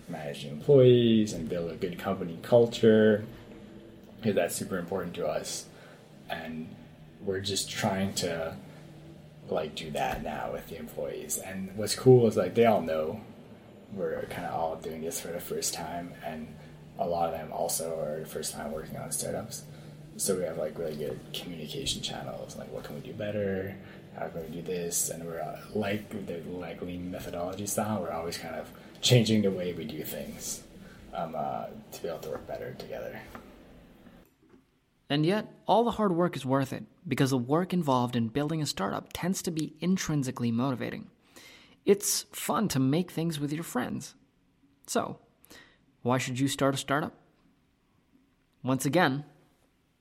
manage 0.07 0.43
the 0.43 0.49
employees 0.49 1.33
and 1.33 1.49
build 1.49 1.71
a 1.71 1.75
good 1.75 1.99
company 1.99 2.39
culture 2.41 3.25
because 4.17 4.35
that's 4.35 4.55
super 4.55 4.77
important 4.77 5.13
to 5.15 5.27
us. 5.27 5.65
And 6.29 6.67
we're 7.21 7.39
just 7.39 7.69
trying 7.69 8.13
to 8.15 8.55
like 9.49 9.75
do 9.75 9.91
that 9.91 10.23
now 10.23 10.51
with 10.51 10.67
the 10.67 10.77
employees. 10.77 11.37
And 11.37 11.75
what's 11.75 11.95
cool 11.95 12.27
is 12.27 12.35
like 12.35 12.55
they 12.55 12.65
all 12.65 12.81
know 12.81 13.21
we're 13.93 14.25
kind 14.29 14.45
of 14.45 14.53
all 14.53 14.75
doing 14.75 15.01
this 15.01 15.21
for 15.21 15.29
the 15.29 15.39
first 15.39 15.73
time, 15.73 16.13
and 16.25 16.47
a 16.99 17.07
lot 17.07 17.33
of 17.33 17.39
them 17.39 17.51
also 17.51 17.99
are 17.99 18.25
first 18.25 18.53
time 18.53 18.71
working 18.71 18.97
on 18.97 19.11
startups. 19.11 19.63
So 20.17 20.35
we 20.35 20.43
have 20.43 20.57
like 20.57 20.77
really 20.77 20.95
good 20.95 21.19
communication 21.33 22.01
channels. 22.01 22.57
Like, 22.57 22.71
what 22.71 22.83
can 22.83 22.95
we 22.95 23.01
do 23.01 23.13
better? 23.13 23.75
How 24.17 24.27
can 24.27 24.41
we 24.41 24.47
do 24.47 24.61
this? 24.61 25.09
And 25.09 25.23
we're 25.23 25.41
uh, 25.41 25.59
like 25.73 26.09
the 26.27 26.41
like 26.49 26.81
lean 26.81 27.11
methodology 27.11 27.67
style. 27.67 28.01
We're 28.01 28.11
always 28.11 28.37
kind 28.37 28.55
of 28.55 28.69
changing 29.01 29.43
the 29.43 29.51
way 29.51 29.73
we 29.73 29.85
do 29.85 30.03
things 30.03 30.61
um, 31.13 31.35
uh, 31.37 31.65
to 31.91 32.01
be 32.01 32.07
able 32.07 32.19
to 32.19 32.29
work 32.29 32.47
better 32.47 32.73
together. 32.73 33.19
And 35.09 35.25
yet, 35.25 35.47
all 35.67 35.83
the 35.83 35.91
hard 35.91 36.13
work 36.13 36.35
is 36.35 36.45
worth 36.45 36.73
it 36.73 36.83
because 37.07 37.29
the 37.29 37.37
work 37.37 37.73
involved 37.73 38.15
in 38.15 38.27
building 38.27 38.61
a 38.61 38.65
startup 38.65 39.09
tends 39.13 39.41
to 39.43 39.51
be 39.51 39.73
intrinsically 39.79 40.51
motivating. 40.51 41.09
It's 41.85 42.25
fun 42.33 42.67
to 42.69 42.79
make 42.79 43.11
things 43.11 43.39
with 43.39 43.53
your 43.53 43.63
friends. 43.63 44.15
So, 44.85 45.19
why 46.01 46.17
should 46.17 46.39
you 46.39 46.49
start 46.49 46.73
a 46.73 46.77
startup? 46.77 47.13
Once 48.63 48.85
again, 48.85 49.23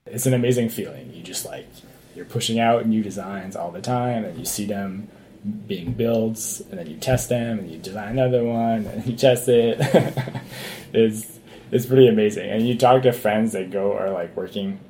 it's 0.06 0.26
an 0.26 0.34
amazing 0.34 0.68
feeling. 0.68 1.12
You 1.12 1.22
just 1.22 1.44
like, 1.44 1.68
you're 2.16 2.24
pushing 2.24 2.58
out 2.58 2.86
new 2.86 3.02
designs 3.02 3.54
all 3.54 3.70
the 3.70 3.82
time, 3.82 4.24
and 4.24 4.38
you 4.38 4.44
see 4.44 4.64
them 4.64 5.08
being 5.66 5.92
builds, 5.92 6.62
and 6.70 6.78
then 6.78 6.86
you 6.86 6.96
test 6.96 7.28
them, 7.28 7.58
and 7.58 7.70
you 7.70 7.78
design 7.78 8.18
another 8.18 8.42
one, 8.42 8.86
and 8.86 9.06
you 9.06 9.14
test 9.14 9.48
it. 9.48 9.76
it's 10.92 11.38
it's 11.70 11.86
pretty 11.86 12.08
amazing. 12.08 12.48
And 12.48 12.66
you 12.66 12.76
talk 12.76 13.02
to 13.02 13.12
friends 13.12 13.52
that 13.52 13.70
go 13.70 13.96
are 13.96 14.10
like 14.10 14.36
working 14.36 14.80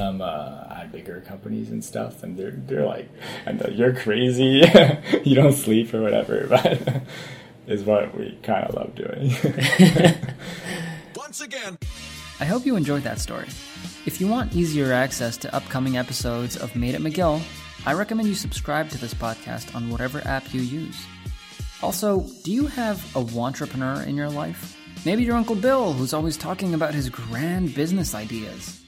um, 0.00 0.20
uh, 0.20 0.64
at 0.70 0.90
bigger 0.92 1.20
companies 1.20 1.70
and 1.70 1.84
stuff, 1.84 2.22
and 2.22 2.38
they're 2.38 2.50
they're 2.50 2.86
like, 2.86 3.08
I 3.46 3.52
know 3.52 3.68
you're 3.70 3.94
crazy, 3.94 4.62
you 5.24 5.34
don't 5.34 5.52
sleep 5.52 5.94
or 5.94 6.02
whatever, 6.02 6.46
but 6.50 7.02
is 7.66 7.84
what 7.84 8.16
we 8.16 8.38
kind 8.42 8.66
of 8.66 8.74
love 8.74 8.94
doing. 8.94 9.32
Once 11.14 11.40
again. 11.40 11.78
I 12.42 12.44
hope 12.44 12.66
you 12.66 12.74
enjoyed 12.74 13.04
that 13.04 13.20
story. 13.20 13.46
If 14.04 14.20
you 14.20 14.26
want 14.26 14.52
easier 14.52 14.92
access 14.92 15.36
to 15.36 15.54
upcoming 15.54 15.96
episodes 15.96 16.56
of 16.56 16.74
Made 16.74 16.96
at 16.96 17.00
McGill, 17.00 17.40
I 17.86 17.92
recommend 17.92 18.26
you 18.26 18.34
subscribe 18.34 18.88
to 18.88 18.98
this 18.98 19.14
podcast 19.14 19.72
on 19.76 19.90
whatever 19.90 20.20
app 20.26 20.52
you 20.52 20.60
use. 20.60 21.06
Also, 21.84 22.26
do 22.42 22.50
you 22.50 22.66
have 22.66 22.98
a 23.14 23.20
entrepreneur 23.38 24.02
in 24.02 24.16
your 24.16 24.28
life? 24.28 24.76
Maybe 25.04 25.22
your 25.22 25.36
Uncle 25.36 25.54
Bill, 25.54 25.92
who's 25.92 26.12
always 26.12 26.36
talking 26.36 26.74
about 26.74 26.94
his 26.94 27.08
grand 27.08 27.76
business 27.76 28.12
ideas. 28.12 28.82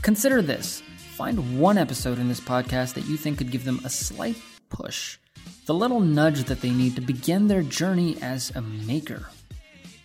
Consider 0.00 0.40
this 0.40 0.82
find 0.96 1.60
one 1.60 1.76
episode 1.76 2.18
in 2.18 2.28
this 2.28 2.40
podcast 2.40 2.94
that 2.94 3.04
you 3.04 3.18
think 3.18 3.36
could 3.36 3.50
give 3.50 3.66
them 3.66 3.82
a 3.84 3.90
slight 3.90 4.40
push, 4.70 5.18
the 5.66 5.74
little 5.74 6.00
nudge 6.00 6.44
that 6.44 6.62
they 6.62 6.70
need 6.70 6.94
to 6.94 7.02
begin 7.02 7.48
their 7.48 7.62
journey 7.62 8.16
as 8.22 8.50
a 8.56 8.62
maker, 8.62 9.28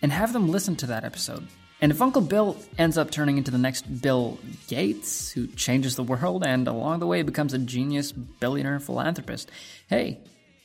and 0.02 0.12
have 0.12 0.34
them 0.34 0.50
listen 0.50 0.76
to 0.76 0.86
that 0.86 1.04
episode. 1.04 1.48
And 1.82 1.90
if 1.90 2.02
Uncle 2.02 2.20
Bill 2.22 2.56
ends 2.76 2.98
up 2.98 3.10
turning 3.10 3.38
into 3.38 3.50
the 3.50 3.58
next 3.58 4.02
Bill 4.02 4.38
Gates, 4.68 5.32
who 5.32 5.46
changes 5.48 5.96
the 5.96 6.02
world 6.02 6.44
and 6.46 6.68
along 6.68 7.00
the 7.00 7.06
way 7.06 7.22
becomes 7.22 7.54
a 7.54 7.58
genius 7.58 8.12
billionaire 8.12 8.80
philanthropist, 8.80 9.50
hey, 9.88 10.20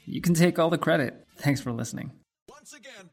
you 0.06 0.21
can 0.21 0.34
take 0.34 0.60
all 0.60 0.69
the 0.69 0.78
credit. 0.78 1.25
Thanks 1.38 1.62
for 1.62 1.71
listening. 1.71 2.12
Once 2.49 2.73
again. 2.73 3.10